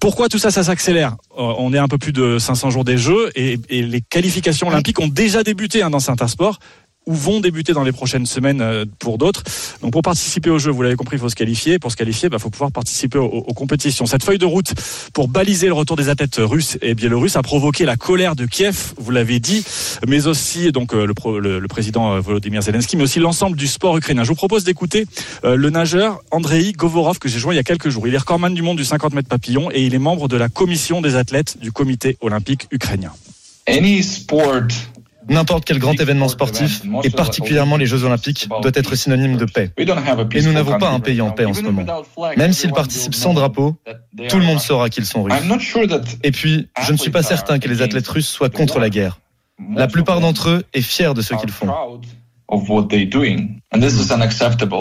Pourquoi 0.00 0.28
tout 0.28 0.38
ça, 0.38 0.50
ça 0.50 0.64
s'accélère? 0.64 1.16
Euh, 1.38 1.52
On 1.58 1.72
est 1.74 1.78
un 1.78 1.86
peu 1.88 1.98
plus 1.98 2.12
de 2.12 2.38
500 2.38 2.70
jours 2.70 2.84
des 2.84 2.98
Jeux 2.98 3.30
et, 3.36 3.60
et 3.68 3.82
les 3.82 4.00
qualifications 4.00 4.66
olympiques 4.66 4.98
ont 5.00 5.06
déjà 5.08 5.44
débuté 5.44 5.82
hein, 5.82 5.90
dans 5.90 6.00
certains 6.00 6.28
sports 6.28 6.58
ou 7.06 7.14
vont 7.14 7.40
débuter 7.40 7.72
dans 7.72 7.82
les 7.82 7.92
prochaines 7.92 8.26
semaines 8.26 8.60
euh, 8.60 8.84
pour 8.98 9.18
d'autres. 9.18 9.42
Donc 9.82 9.92
pour 9.92 10.02
participer 10.02 10.50
aux 10.50 10.58
Jeux, 10.58 10.70
vous 10.70 10.82
l'avez 10.82 10.96
compris, 10.96 11.16
il 11.16 11.20
faut 11.20 11.28
se 11.28 11.34
qualifier. 11.34 11.78
Pour 11.78 11.90
se 11.90 11.96
qualifier, 11.96 12.28
il 12.30 12.38
faut 12.38 12.50
pouvoir 12.50 12.72
participer 12.72 13.18
aux, 13.18 13.42
compétitions. 13.54 14.06
Cette 14.06 14.24
feuille 14.24 14.38
de 14.38 14.46
route 14.46 14.72
pour 15.12 15.28
baliser 15.28 15.66
le 15.66 15.72
retour 15.72 15.96
des 15.96 16.08
athlètes 16.08 16.36
russes 16.38 16.78
et 16.82 16.94
biélorusses 16.94 17.36
a 17.36 17.42
provoqué 17.42 17.84
la 17.84 17.96
colère 17.96 18.36
de 18.36 18.46
Kiev, 18.46 18.94
vous 18.98 19.10
l'avez 19.10 19.40
dit, 19.40 19.64
mais 20.06 20.26
aussi 20.26 20.72
donc 20.72 20.94
euh, 20.94 21.06
le, 21.06 21.68
président 21.68 22.12
euh, 22.14 22.20
Volodymyr 22.20 22.62
Zelensky, 22.62 22.96
mais 22.96 23.04
aussi 23.04 23.18
l'ensemble 23.18 23.56
du 23.56 23.66
sport 23.66 23.96
ukrainien. 23.96 24.24
Je 24.24 24.28
vous 24.28 24.34
propose 24.34 24.64
d'écouter 24.64 25.06
le 25.42 25.70
nageur 25.70 26.20
Andrei 26.30 26.72
Govorov 26.72 27.18
que 27.18 27.28
j'ai 27.28 27.38
joint 27.38 27.52
il 27.52 27.56
y 27.56 27.60
a 27.60 27.64
quelques 27.64 27.88
jours. 27.88 28.06
Il 28.06 28.14
est 28.14 28.18
recordman 28.18 28.54
du 28.54 28.62
monde 28.62 28.76
du 28.76 28.84
50 28.84 29.14
mètres 29.14 29.28
papillon 29.28 29.70
et 29.72 29.82
il 29.82 29.94
est 29.94 29.98
membre 29.98 30.28
de 30.28 30.36
la 30.36 30.48
commission 30.48 31.00
des 31.00 31.16
athlètes 31.16 31.58
du 31.60 31.72
comité 31.72 32.16
olympique 32.20 32.66
ukrainien. 32.70 33.12
N'importe 35.30 35.64
quel 35.64 35.78
grand 35.78 35.98
événement 35.98 36.28
sportif, 36.28 36.82
et 37.04 37.10
particulièrement 37.10 37.76
les 37.76 37.86
Jeux 37.86 38.02
Olympiques, 38.04 38.48
doit 38.62 38.72
être 38.74 38.96
synonyme 38.96 39.36
de 39.36 39.44
paix. 39.44 39.70
Et 39.78 40.42
nous 40.42 40.52
n'avons 40.52 40.76
pas 40.76 40.90
un 40.90 40.98
pays 40.98 41.20
en 41.20 41.30
paix 41.30 41.44
en 41.44 41.54
ce 41.54 41.62
moment. 41.62 41.84
Même 42.36 42.52
s'ils 42.52 42.72
participent 42.72 43.14
sans 43.14 43.32
drapeau, 43.32 43.76
tout 44.28 44.38
le 44.38 44.44
monde 44.44 44.60
saura 44.60 44.90
qu'ils 44.90 45.06
sont 45.06 45.22
russes. 45.22 45.34
Et 46.24 46.32
puis, 46.32 46.68
je 46.82 46.92
ne 46.92 46.98
suis 46.98 47.10
pas 47.10 47.22
certain 47.22 47.60
que 47.60 47.68
les 47.68 47.80
athlètes 47.80 48.08
russes 48.08 48.28
soient 48.28 48.50
contre 48.50 48.80
la 48.80 48.90
guerre. 48.90 49.20
La 49.76 49.86
plupart 49.86 50.20
d'entre 50.20 50.48
eux 50.48 50.64
est 50.72 50.80
fiers 50.80 51.14
de 51.14 51.22
ce 51.22 51.34
qu'ils 51.34 51.50
font. 51.50 51.68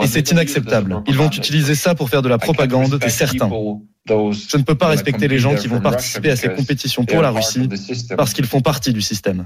Et 0.01 0.07
c'est 0.07 0.31
inacceptable. 0.31 1.03
Ils 1.07 1.15
vont 1.15 1.29
utiliser 1.29 1.75
ça 1.75 1.93
pour 1.93 2.09
faire 2.09 2.23
de 2.23 2.29
la 2.29 2.39
propagande, 2.39 2.97
c'est 3.03 3.09
certain. 3.09 3.49
Je 4.07 4.57
ne 4.57 4.63
peux 4.63 4.73
pas 4.73 4.87
respecter 4.87 5.27
les 5.27 5.37
gens 5.37 5.53
qui 5.53 5.67
vont 5.67 5.79
participer 5.79 6.31
à 6.31 6.35
ces 6.35 6.49
compétitions 6.49 7.05
pour 7.05 7.21
la 7.21 7.29
Russie 7.29 7.69
parce 8.17 8.33
qu'ils 8.33 8.47
font 8.47 8.61
partie 8.61 8.93
du 8.93 9.01
système. 9.01 9.45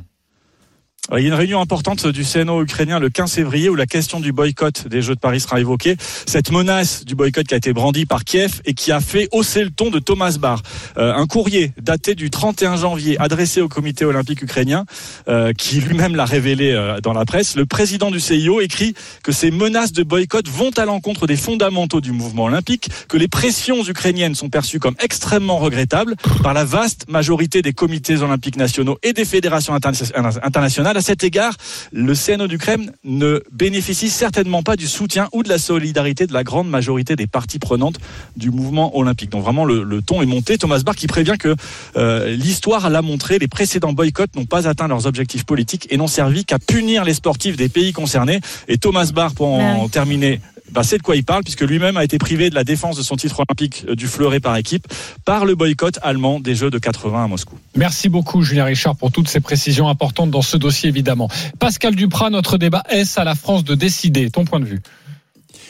Il 1.11 1.21
y 1.21 1.25
a 1.25 1.27
une 1.27 1.33
réunion 1.33 1.59
importante 1.59 2.07
du 2.07 2.23
CNO 2.23 2.63
ukrainien 2.63 2.97
le 2.97 3.09
15 3.09 3.33
février 3.33 3.67
où 3.67 3.75
la 3.75 3.85
question 3.85 4.21
du 4.21 4.31
boycott 4.31 4.87
des 4.87 5.01
Jeux 5.01 5.15
de 5.15 5.19
Paris 5.19 5.41
sera 5.41 5.59
évoquée. 5.59 5.97
Cette 5.99 6.49
menace 6.49 7.03
du 7.03 7.13
boycott 7.13 7.45
qui 7.45 7.53
a 7.53 7.57
été 7.57 7.73
brandie 7.73 8.05
par 8.05 8.23
Kiev 8.23 8.61
et 8.63 8.73
qui 8.73 8.93
a 8.93 9.01
fait 9.01 9.27
hausser 9.33 9.65
le 9.65 9.69
ton 9.69 9.89
de 9.89 9.99
Thomas 9.99 10.37
Barr. 10.39 10.61
Euh, 10.97 11.13
un 11.13 11.27
courrier 11.27 11.73
daté 11.77 12.15
du 12.15 12.29
31 12.29 12.77
janvier 12.77 13.19
adressé 13.19 13.59
au 13.59 13.67
comité 13.67 14.05
olympique 14.05 14.43
ukrainien 14.43 14.85
euh, 15.27 15.51
qui 15.51 15.81
lui-même 15.81 16.15
l'a 16.15 16.23
révélé 16.23 16.71
euh, 16.71 17.01
dans 17.01 17.11
la 17.11 17.25
presse. 17.25 17.57
Le 17.57 17.65
président 17.65 18.09
du 18.09 18.21
CIO 18.21 18.61
écrit 18.61 18.93
que 19.23 19.33
ces 19.33 19.51
menaces 19.51 19.91
de 19.91 20.03
boycott 20.03 20.47
vont 20.47 20.71
à 20.77 20.85
l'encontre 20.85 21.27
des 21.27 21.35
fondamentaux 21.35 21.99
du 21.99 22.13
mouvement 22.13 22.45
olympique, 22.45 22.87
que 23.09 23.17
les 23.17 23.27
pressions 23.27 23.83
ukrainiennes 23.83 24.35
sont 24.35 24.49
perçues 24.49 24.79
comme 24.79 24.95
extrêmement 25.03 25.57
regrettables 25.57 26.15
par 26.41 26.53
la 26.53 26.63
vaste 26.63 27.09
majorité 27.09 27.61
des 27.61 27.73
comités 27.73 28.21
olympiques 28.21 28.55
nationaux 28.55 28.97
et 29.03 29.11
des 29.11 29.25
fédérations 29.25 29.75
interna- 29.75 30.39
internationales. 30.41 30.92
À 30.95 31.01
cet 31.01 31.23
égard, 31.23 31.55
le 31.91 32.13
CNO 32.13 32.47
d'Ukraine 32.47 32.91
ne 33.03 33.41
bénéficie 33.51 34.09
certainement 34.09 34.61
pas 34.63 34.75
du 34.75 34.87
soutien 34.87 35.27
ou 35.33 35.41
de 35.43 35.49
la 35.49 35.57
solidarité 35.57 36.27
de 36.27 36.33
la 36.33 36.43
grande 36.43 36.69
majorité 36.69 37.15
des 37.15 37.25
parties 37.27 37.59
prenantes 37.59 37.95
du 38.37 38.51
mouvement 38.51 38.95
olympique. 38.97 39.29
Donc 39.31 39.43
vraiment, 39.43 39.65
le, 39.65 39.83
le 39.83 40.01
ton 40.01 40.21
est 40.21 40.25
monté. 40.27 40.57
Thomas 40.57 40.81
Bach 40.85 40.95
qui 40.95 41.07
prévient 41.07 41.35
que 41.39 41.55
euh, 41.97 42.35
l'histoire 42.35 42.89
l'a 42.89 43.01
montré, 43.01 43.39
les 43.39 43.47
précédents 43.47 43.93
boycotts 43.93 44.35
n'ont 44.35 44.45
pas 44.45 44.67
atteint 44.67 44.87
leurs 44.87 45.07
objectifs 45.07 45.45
politiques 45.45 45.87
et 45.89 45.97
n'ont 45.97 46.07
servi 46.07 46.45
qu'à 46.45 46.59
punir 46.59 47.03
les 47.05 47.13
sportifs 47.13 47.57
des 47.57 47.69
pays 47.69 47.91
concernés. 47.93 48.39
Et 48.67 48.77
Thomas 48.77 49.09
Bach, 49.13 49.33
pour 49.33 49.47
en 49.47 49.59
Ah 49.59 49.83
oui. 49.83 49.89
terminer, 49.89 50.39
bah, 50.73 50.83
c'est 50.83 50.97
de 50.97 51.03
quoi 51.03 51.15
il 51.15 51.23
parle, 51.23 51.43
puisque 51.43 51.61
lui-même 51.61 51.97
a 51.97 52.03
été 52.03 52.17
privé 52.17 52.49
de 52.49 52.55
la 52.55 52.63
défense 52.63 52.97
de 52.97 53.03
son 53.03 53.15
titre 53.15 53.39
olympique 53.39 53.85
euh, 53.87 53.95
du 53.95 54.07
fleuret 54.07 54.39
par 54.39 54.55
équipe 54.57 54.87
par 55.25 55.45
le 55.45 55.55
boycott 55.55 55.99
allemand 56.01 56.39
des 56.39 56.55
Jeux 56.55 56.69
de 56.69 56.79
80 56.79 57.23
à 57.23 57.27
Moscou. 57.27 57.57
Merci 57.75 58.09
beaucoup, 58.09 58.41
Julien 58.41 58.65
Richard, 58.65 58.95
pour 58.95 59.11
toutes 59.11 59.27
ces 59.27 59.39
précisions 59.39 59.87
importantes 59.87 60.31
dans 60.31 60.41
ce 60.41 60.57
dossier, 60.57 60.89
évidemment. 60.89 61.29
Pascal 61.59 61.95
Duprat, 61.95 62.29
notre 62.29 62.57
débat, 62.57 62.83
est-ce 62.89 63.19
à 63.19 63.23
la 63.23 63.35
France 63.35 63.63
de 63.63 63.75
décider? 63.75 64.29
Ton 64.29 64.45
point 64.45 64.59
de 64.59 64.65
vue? 64.65 64.81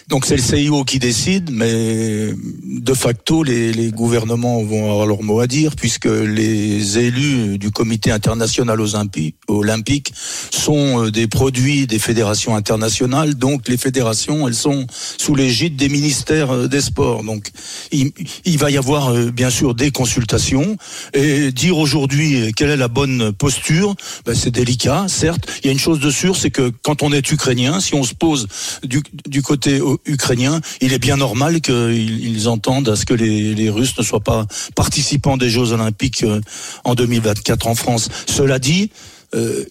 Donc 0.10 0.26
c'est 0.26 0.36
le 0.36 0.42
CIO 0.42 0.84
qui 0.84 1.00
décide, 1.00 1.50
mais 1.52 2.34
de 2.64 2.94
facto 2.94 3.44
les, 3.44 3.92
gouvernements 3.92 4.62
vont 4.64 4.92
avoir 4.92 5.06
leur 5.06 5.24
mot 5.24 5.40
à 5.40 5.48
dire 5.48 5.76
puisque 5.76 6.06
les 6.06 6.98
élus 6.98 7.58
du 7.58 7.72
Comité 7.72 8.12
international 8.12 8.80
olympi- 8.80 9.36
olympique 9.48 10.14
sont 10.52 11.06
euh, 11.06 11.12
des 11.12 11.28
produits 11.28 11.88
des 11.88 12.00
fédérations 12.00 12.56
internationales. 12.56 13.36
Donc 13.36 13.68
les 13.68 13.78
fédérations, 13.78 14.48
elles 14.48 14.56
sont 14.56 14.88
sous 15.18 15.36
l'égide 15.36 15.76
des 15.76 15.90
ministères 15.90 16.52
euh, 16.52 16.68
des 16.68 16.82
sports. 16.82 17.24
Donc 17.24 17.50
il, 17.92 18.58
va 18.58 18.72
y 18.72 18.78
avoir 18.78 19.10
euh, 19.10 19.32
bien 19.32 19.50
sûr 19.50 19.76
des 19.76 19.92
consultations 19.92 20.78
et 21.14 21.52
dire 21.52 21.78
aujourd'hui 21.78 22.52
quelle 22.56 22.70
est 22.70 22.78
la 22.78 22.88
bonne 22.88 23.32
posture, 23.32 23.96
ben, 24.26 24.36
c'est 24.36 24.52
délicat, 24.52 25.06
certes. 25.08 25.48
Il 25.64 25.68
y 25.68 25.70
a 25.70 25.74
une 25.74 25.80
chose 25.80 26.00
de 26.00 26.10
sûre, 26.10 26.36
c'est 26.36 26.52
que 26.52 26.72
quand 26.84 27.04
on 27.04 27.12
est 27.12 27.32
ukrainien, 27.32 27.80
si 27.80 27.96
on 27.96 28.04
se 28.04 28.14
pose 28.14 28.48
du 28.84 29.42
côté 29.42 29.80
euh, 29.94 30.12
ukrainien, 30.12 30.62
il 30.82 30.94
est 30.94 31.00
bien 31.00 31.18
normal 31.18 31.62
qu'ils 31.62 32.28
ils 32.28 32.48
entendent 32.48 32.90
à 32.90 32.96
ce 32.96 33.06
que 33.06 33.14
les, 33.14 33.54
les 33.54 33.70
Russes 33.70 33.98
ne 33.98 34.04
soient 34.04 34.20
pas 34.20 34.46
participants 34.76 35.38
des 35.38 35.50
Jeux 35.50 35.72
Olympiques 35.72 36.24
euh, 36.24 36.42
en 36.84 36.96
2024 36.96 37.68
en 37.68 37.76
France. 37.76 38.10
Cela 38.28 38.60
dit, 38.60 38.92
euh, 39.36 39.66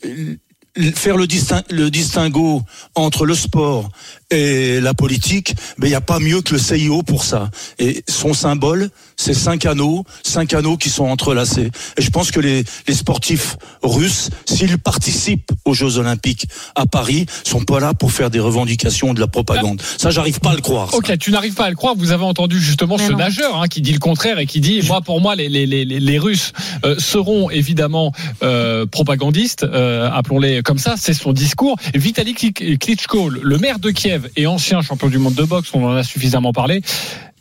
faire 0.95 1.17
le, 1.17 1.27
disting, 1.27 1.61
le 1.71 1.91
distinguo 1.91 2.63
entre 2.95 3.27
le 3.27 3.35
sport 3.35 3.91
et 4.33 4.81
la 4.81 4.95
politique, 4.95 5.55
mais 5.79 5.87
il 5.87 5.91
n'y 5.91 5.97
a 5.97 6.01
pas 6.01 6.19
mieux 6.19 6.41
que 6.41 6.55
le 6.55 6.59
CIO 6.59 7.03
pour 7.03 7.25
ça. 7.25 7.51
Et 7.79 8.03
son 8.09 8.33
symbole, 8.33 8.89
c'est 9.17 9.35
cinq 9.35 9.67
anneaux, 9.67 10.05
cinq 10.23 10.55
anneaux 10.55 10.77
qui 10.77 10.89
sont 10.89 11.05
entrelacés. 11.05 11.71
Et 11.97 12.03
je 12.03 12.11
pense 12.11 12.31
que 12.31 12.41
les, 12.41 12.65
les 12.89 12.95
sportifs 12.95 13.57
russes, 13.83 14.31
s'ils 14.47 14.79
participent 14.79 15.53
aux 15.65 15.75
Jeux 15.75 15.99
Olympiques 15.99 16.47
à 16.75 16.87
Paris, 16.87 17.27
sont 17.45 17.65
pas 17.65 17.79
là 17.79 17.95
pour 17.95 18.11
faire 18.11 18.31
des 18.31 18.41
revendications 18.41 19.11
ou 19.11 19.15
de 19.15 19.21
la 19.21 19.27
propagande. 19.27 19.83
Ça, 19.99 20.11
j'arrive 20.11 20.41
pas 20.41 20.53
à 20.53 20.55
le 20.55 20.63
croire. 20.63 20.95
Ok, 20.95 21.17
tu 21.19 21.31
n'arrives 21.31 21.55
pas 21.55 21.67
à 21.67 21.71
le 21.71 21.77
croire. 21.77 21.95
Vous 21.97 22.11
avez 22.11 22.25
entendu 22.25 22.61
justement 22.61 22.97
ce 22.99 23.13
nageur 23.13 23.61
hein, 23.61 23.69
qui 23.69 23.83
dit 23.83 23.93
le 23.93 23.99
contraire 23.99 24.39
et 24.39 24.47
qui 24.47 24.61
dit, 24.61 24.81
moi, 24.87 25.03
pour 25.03 25.21
moi, 25.21 25.37
les, 25.37 25.49
les, 25.49 25.67
les, 25.67 25.85
les 25.85 26.19
Russes 26.19 26.53
euh, 26.85 26.97
seront 26.99 27.51
évidemment 27.51 28.13
euh, 28.43 28.87
propagandistes, 28.87 29.65
euh, 29.65 30.11
appelons-les 30.11 30.63
comme 30.63 30.79
ça. 30.79 30.95
C'est 30.97 31.15
son 31.15 31.33
discours. 31.33 31.77
Vitaly 31.95 32.35
Klitschko, 32.35 33.29
le 33.29 33.59
maire 33.59 33.79
de 33.79 33.91
Kiev 33.91 34.22
et 34.37 34.47
ancien 34.47 34.83
champion 34.83 35.09
du 35.09 35.19
monde 35.19 35.35
de 35.35 35.45
boxe, 35.45 35.71
on 35.75 35.85
en 35.85 35.97
a 35.97 36.03
suffisamment 36.03 36.53
parlé, 36.53 36.83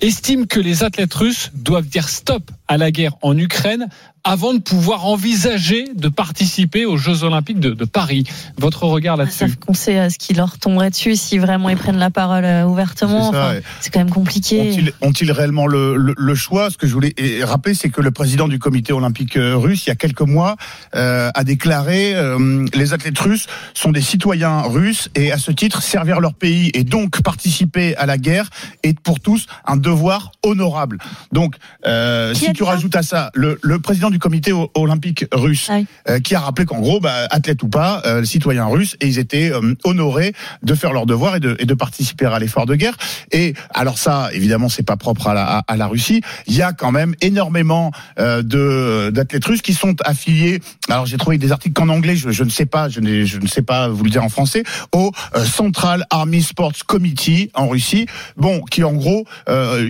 estime 0.01 0.47
que 0.47 0.59
les 0.59 0.83
athlètes 0.83 1.13
russes 1.13 1.51
doivent 1.53 1.87
dire 1.87 2.09
stop 2.09 2.51
à 2.67 2.77
la 2.77 2.91
guerre 2.91 3.15
en 3.21 3.37
Ukraine 3.37 3.87
avant 4.23 4.53
de 4.53 4.59
pouvoir 4.59 5.05
envisager 5.07 5.85
de 5.95 6.07
participer 6.07 6.85
aux 6.85 6.97
Jeux 6.97 7.23
Olympiques 7.23 7.59
de, 7.59 7.71
de 7.71 7.85
Paris. 7.85 8.23
Votre 8.57 8.83
regard 8.83 9.15
ah, 9.15 9.23
là-dessus 9.23 9.57
On 9.67 9.73
sait 9.73 9.99
euh, 9.99 10.09
ce 10.09 10.17
qui 10.17 10.33
leur 10.33 10.57
tomberait 10.59 10.91
dessus 10.91 11.15
si 11.15 11.39
vraiment 11.39 11.69
ils 11.69 11.77
prennent 11.77 11.97
la 11.97 12.11
parole 12.11 12.45
euh, 12.45 12.65
ouvertement. 12.65 13.31
C'est 13.79 13.91
quand 13.91 13.99
même 13.99 14.11
compliqué. 14.11 14.93
Ont-ils 15.01 15.31
réellement 15.31 15.65
le, 15.67 15.95
le, 15.97 16.13
le, 16.15 16.35
choix? 16.35 16.69
Ce 16.69 16.77
que 16.77 16.87
je 16.87 16.93
voulais 16.93 17.13
rappeler, 17.43 17.73
c'est 17.73 17.89
que 17.89 18.01
le 18.01 18.11
président 18.11 18.47
du 18.47 18.59
comité 18.59 18.93
olympique 18.93 19.37
euh, 19.37 19.55
russe, 19.57 19.87
il 19.87 19.89
y 19.89 19.91
a 19.91 19.95
quelques 19.95 20.21
mois, 20.21 20.55
euh, 20.95 21.31
a 21.33 21.43
déclaré 21.43 22.13
euh, 22.15 22.67
les 22.73 22.93
athlètes 22.93 23.19
russes 23.19 23.47
sont 23.73 23.91
des 23.91 24.01
citoyens 24.01 24.61
russes 24.61 25.09
et 25.15 25.31
à 25.31 25.37
ce 25.37 25.51
titre, 25.51 25.81
servir 25.81 26.19
leur 26.19 26.33
pays 26.33 26.69
et 26.73 26.83
donc 26.83 27.21
participer 27.21 27.95
à 27.97 28.05
la 28.05 28.17
guerre 28.17 28.49
est 28.83 28.99
pour 28.99 29.19
tous 29.19 29.47
un 29.65 29.77
devoir 29.77 29.90
honorable. 30.43 30.97
Donc, 31.31 31.55
euh, 31.85 32.33
si 32.33 32.53
tu 32.53 32.63
rajoutes 32.63 32.95
à 32.95 33.03
ça 33.03 33.31
le, 33.33 33.59
le 33.61 33.79
président 33.79 34.09
du 34.09 34.19
comité 34.19 34.53
olympique 34.73 35.25
russe, 35.33 35.67
ah 35.69 35.79
euh, 36.09 36.19
qui 36.19 36.35
a 36.35 36.39
rappelé 36.39 36.65
qu'en 36.65 36.79
gros, 36.79 36.99
bah, 36.99 37.27
athlètes 37.29 37.63
ou 37.63 37.67
pas, 37.67 38.01
euh, 38.05 38.23
citoyens 38.23 38.65
russes, 38.65 38.95
et 39.01 39.07
ils 39.07 39.19
étaient 39.19 39.51
euh, 39.51 39.75
honorés 39.83 40.33
de 40.63 40.75
faire 40.75 40.93
leur 40.93 41.05
devoir 41.05 41.35
et 41.35 41.39
de, 41.39 41.55
et 41.59 41.65
de 41.65 41.73
participer 41.73 42.25
à 42.25 42.39
l'effort 42.39 42.65
de 42.65 42.75
guerre. 42.75 42.95
Et 43.31 43.53
alors 43.73 43.97
ça, 43.97 44.29
évidemment, 44.33 44.69
c'est 44.69 44.83
pas 44.83 44.97
propre 44.97 45.27
à 45.27 45.33
la, 45.33 45.63
à, 45.67 45.77
la 45.77 45.87
Russie. 45.87 46.21
Il 46.47 46.55
y 46.55 46.61
a 46.61 46.73
quand 46.73 46.91
même 46.91 47.15
énormément 47.21 47.91
de 48.17 49.09
d'athlètes 49.13 49.45
russes 49.45 49.61
qui 49.61 49.73
sont 49.73 49.95
affiliés. 50.03 50.61
Alors 50.89 51.05
j'ai 51.05 51.17
trouvé 51.17 51.37
des 51.37 51.51
articles 51.51 51.81
en 51.81 51.89
anglais, 51.89 52.15
je, 52.15 52.31
je 52.31 52.43
ne 52.43 52.49
sais 52.49 52.65
pas, 52.65 52.89
je, 52.89 52.99
je, 53.01 53.37
ne 53.37 53.47
sais 53.47 53.61
pas 53.61 53.87
vous 53.87 54.03
le 54.03 54.09
dire 54.09 54.23
en 54.23 54.29
français, 54.29 54.63
au 54.93 55.11
Central 55.45 56.05
Army 56.09 56.41
Sports 56.41 56.85
Committee 56.85 57.49
en 57.53 57.67
Russie. 57.67 58.05
Bon, 58.37 58.61
qui 58.61 58.83
en 58.83 58.93
gros, 58.93 59.25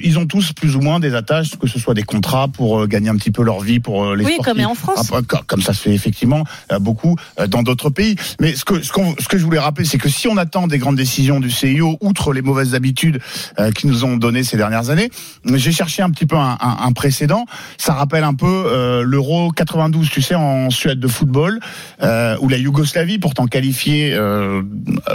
ils 0.03 0.19
ont 0.19 0.25
tous 0.25 0.53
plus 0.53 0.75
ou 0.75 0.81
moins 0.81 0.99
des 0.99 1.15
attaches, 1.15 1.57
que 1.57 1.67
ce 1.67 1.79
soit 1.79 1.93
des 1.93 2.03
contrats 2.03 2.47
pour 2.47 2.87
gagner 2.87 3.09
un 3.09 3.15
petit 3.15 3.31
peu 3.31 3.43
leur 3.43 3.61
vie, 3.61 3.79
pour 3.79 4.15
les 4.15 4.25
oui, 4.25 4.37
comme 4.43 4.59
en 4.61 4.75
France. 4.75 5.11
Comme 5.47 5.61
ça 5.61 5.73
se 5.73 5.81
fait 5.81 5.93
effectivement 5.93 6.43
euh, 6.71 6.79
beaucoup 6.79 7.15
euh, 7.39 7.47
dans 7.47 7.63
d'autres 7.63 7.89
pays. 7.89 8.15
Mais 8.39 8.55
ce 8.55 8.65
que, 8.65 8.81
ce, 8.81 8.91
ce 9.19 9.27
que 9.27 9.37
je 9.37 9.43
voulais 9.43 9.59
rappeler, 9.59 9.85
c'est 9.85 9.97
que 9.97 10.09
si 10.09 10.27
on 10.27 10.37
attend 10.37 10.67
des 10.67 10.77
grandes 10.77 10.95
décisions 10.95 11.39
du 11.39 11.49
CIO, 11.49 11.97
outre 12.01 12.33
les 12.33 12.41
mauvaises 12.41 12.75
habitudes 12.75 13.19
euh, 13.59 13.71
qui 13.71 13.87
nous 13.87 14.05
ont 14.05 14.17
donné 14.17 14.43
ces 14.43 14.57
dernières 14.57 14.89
années, 14.89 15.09
j'ai 15.45 15.71
cherché 15.71 16.01
un 16.01 16.09
petit 16.09 16.25
peu 16.25 16.35
un, 16.35 16.57
un, 16.59 16.91
précédent. 16.93 17.45
Ça 17.77 17.93
rappelle 17.93 18.23
un 18.23 18.33
peu 18.33 19.03
l'Euro 19.03 19.51
92, 19.51 20.09
tu 20.09 20.21
sais, 20.21 20.35
en 20.35 20.69
Suède 20.69 20.99
de 20.99 21.07
football, 21.07 21.59
euh, 22.01 22.35
où 22.41 22.49
la 22.49 22.57
Yougoslavie, 22.57 23.19
pourtant 23.19 23.47
qualifiée 23.47 24.17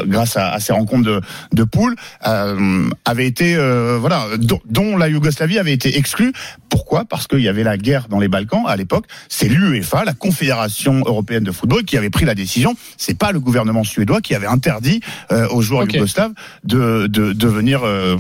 grâce 0.06 0.36
à, 0.36 0.52
à, 0.52 0.60
ces 0.60 0.72
rencontres 0.72 1.04
de, 1.04 1.20
de 1.52 1.64
poules, 1.64 1.96
avait 2.22 3.26
été, 3.26 3.56
voilà, 3.98 4.26
dont, 4.64 4.90
dont 4.90 4.96
la 4.96 5.08
Yougoslavie 5.08 5.58
avait 5.58 5.72
été 5.72 5.96
exclue. 5.98 6.32
Pourquoi? 6.68 7.04
Parce 7.04 7.26
qu'il 7.26 7.40
y 7.40 7.48
avait 7.48 7.64
la 7.64 7.76
guerre 7.76 8.08
dans 8.08 8.18
les 8.18 8.28
Balkans 8.28 8.64
à 8.66 8.76
l'époque 8.76 9.06
c'est 9.28 9.48
l'UEFA, 9.48 10.04
la 10.04 10.12
Confédération 10.12 11.02
européenne 11.06 11.44
de 11.44 11.52
football, 11.52 11.84
qui 11.84 11.96
avait 11.96 12.10
pris 12.10 12.24
la 12.24 12.34
décision. 12.34 12.74
C'est 12.96 13.18
pas 13.18 13.32
le 13.32 13.40
gouvernement 13.40 13.84
suédois 13.84 14.20
qui 14.20 14.34
avait 14.34 14.46
interdit 14.46 15.00
euh, 15.32 15.48
aux 15.48 15.62
joueurs 15.62 15.88
yougoslaves 15.90 16.32
de, 16.64 17.06
de, 17.06 17.32
de 17.32 17.48
venir 17.48 17.82
euh, 17.84 18.16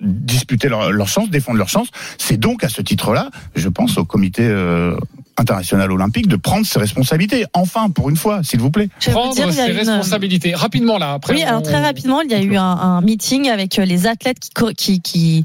disputer 0.00 0.68
leur, 0.68 0.92
leur, 0.92 1.08
chance, 1.08 1.30
défendre 1.30 1.58
leur 1.58 1.68
chance. 1.68 1.88
C'est 2.18 2.38
donc 2.38 2.64
à 2.64 2.68
ce 2.68 2.82
titre-là, 2.82 3.30
je 3.54 3.68
pense 3.68 3.98
au 3.98 4.04
comité. 4.04 4.42
Euh, 4.44 4.96
international 5.36 5.92
olympique 5.92 6.28
de 6.28 6.36
prendre 6.36 6.66
ses 6.66 6.78
responsabilités. 6.78 7.44
Enfin, 7.52 7.90
pour 7.90 8.10
une 8.10 8.16
fois, 8.16 8.42
s'il 8.42 8.60
vous 8.60 8.70
plaît. 8.70 8.88
Prendre 9.10 9.34
ses 9.34 9.72
responsabilités. 9.72 10.54
Rapidement, 10.54 10.98
là. 10.98 11.12
Après, 11.12 11.34
oui, 11.34 11.42
alors 11.42 11.62
très 11.62 11.80
rapidement, 11.80 12.20
il 12.20 12.30
y 12.30 12.34
a 12.34 12.42
eu 12.42 12.56
un, 12.56 12.62
un 12.62 13.00
meeting 13.00 13.48
avec 13.48 13.76
les 13.76 14.06
athlètes 14.06 14.38
qui, 14.40 14.74
qui, 14.74 15.00
qui 15.00 15.44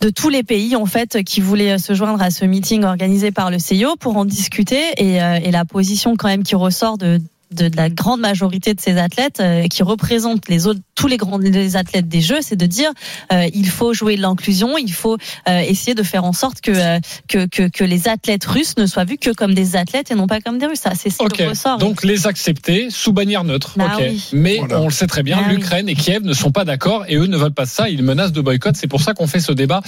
de 0.00 0.10
tous 0.10 0.28
les 0.28 0.42
pays 0.42 0.76
en 0.76 0.86
fait 0.86 1.22
qui 1.24 1.40
voulaient 1.40 1.78
se 1.78 1.94
joindre 1.94 2.20
à 2.20 2.30
ce 2.30 2.44
meeting 2.44 2.84
organisé 2.84 3.30
par 3.30 3.50
le 3.50 3.58
CIO 3.58 3.96
pour 3.96 4.16
en 4.16 4.24
discuter 4.24 4.82
et, 4.98 5.22
euh, 5.22 5.38
et 5.42 5.50
la 5.50 5.64
position 5.64 6.16
quand 6.16 6.28
même 6.28 6.42
qui 6.42 6.54
ressort 6.54 6.98
de, 6.98 7.20
de, 7.54 7.70
la 7.76 7.90
grande 7.90 8.20
majorité 8.20 8.74
de 8.74 8.80
ces 8.80 8.98
athlètes 8.98 9.40
euh, 9.40 9.66
qui 9.68 9.82
représentent 9.82 10.48
les 10.48 10.66
autres, 10.66 10.80
tous 10.94 11.06
les 11.06 11.16
grands 11.16 11.38
les 11.38 11.76
athlètes 11.76 12.08
des 12.08 12.20
Jeux, 12.20 12.40
c'est 12.40 12.56
de 12.56 12.66
dire 12.66 12.90
euh, 13.32 13.48
il 13.54 13.68
faut 13.68 13.92
jouer 13.92 14.16
l'inclusion, 14.16 14.78
il 14.78 14.92
faut 14.92 15.16
euh, 15.48 15.58
essayer 15.60 15.94
de 15.94 16.02
faire 16.02 16.24
en 16.24 16.32
sorte 16.32 16.60
que, 16.60 16.98
que, 17.28 17.46
que, 17.46 17.68
que 17.68 17.84
les 17.84 18.08
athlètes 18.08 18.44
russes 18.44 18.76
ne 18.76 18.86
soient 18.86 19.04
vus 19.04 19.18
que 19.18 19.30
comme 19.30 19.54
des 19.54 19.76
athlètes 19.76 20.10
et 20.10 20.14
non 20.14 20.26
pas 20.26 20.40
comme 20.40 20.58
des 20.58 20.66
Russes. 20.66 20.80
Ça, 20.80 20.92
c'est 20.94 21.10
ce 21.10 21.22
okay. 21.22 21.46
ressort. 21.46 21.78
Donc 21.78 22.04
les 22.04 22.26
accepter 22.26 22.88
sous 22.90 23.12
bannière 23.12 23.44
neutre. 23.44 23.74
Bah 23.76 23.96
Mais 24.32 24.60
on 24.72 24.86
le 24.86 24.92
sait 24.92 25.06
très 25.06 25.22
bien, 25.22 25.38
bah 25.42 25.48
l'Ukraine 25.48 25.88
et 25.88 25.94
Kiev 25.94 26.22
ne 26.24 26.32
sont 26.32 26.50
pas 26.50 26.64
d'accord 26.64 27.04
et 27.08 27.16
eux 27.16 27.26
ne 27.26 27.36
veulent 27.36 27.52
pas 27.52 27.66
ça. 27.66 27.88
Ils 27.88 28.02
menacent 28.02 28.32
de 28.32 28.40
boycott. 28.40 28.76
C'est 28.76 28.88
pour 28.88 29.00
ça 29.00 29.14
qu'on 29.14 29.26
fait 29.26 29.40
ce 29.40 29.52
débat 29.52 29.82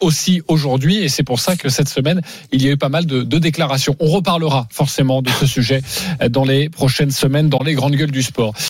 aussi 0.00 0.42
aujourd'hui 0.48 0.98
et 0.98 1.08
c'est 1.08 1.22
pour 1.22 1.40
ça 1.40 1.56
que 1.56 1.68
cette 1.68 1.88
semaine 1.88 2.20
il 2.50 2.62
y 2.62 2.68
a 2.68 2.72
eu 2.72 2.76
pas 2.76 2.88
mal 2.88 3.06
de, 3.06 3.22
de 3.22 3.38
déclarations. 3.38 3.96
On 4.00 4.08
reparlera 4.08 4.66
forcément 4.70 5.22
de 5.22 5.30
ce 5.30 5.46
sujet 5.46 5.82
dans 6.30 6.44
les 6.44 6.70
prochaines 6.72 7.10
semaines 7.10 7.48
dans 7.48 7.62
les 7.62 7.74
grandes 7.74 7.94
gueules 7.94 8.10
du 8.10 8.22
sport. 8.22 8.54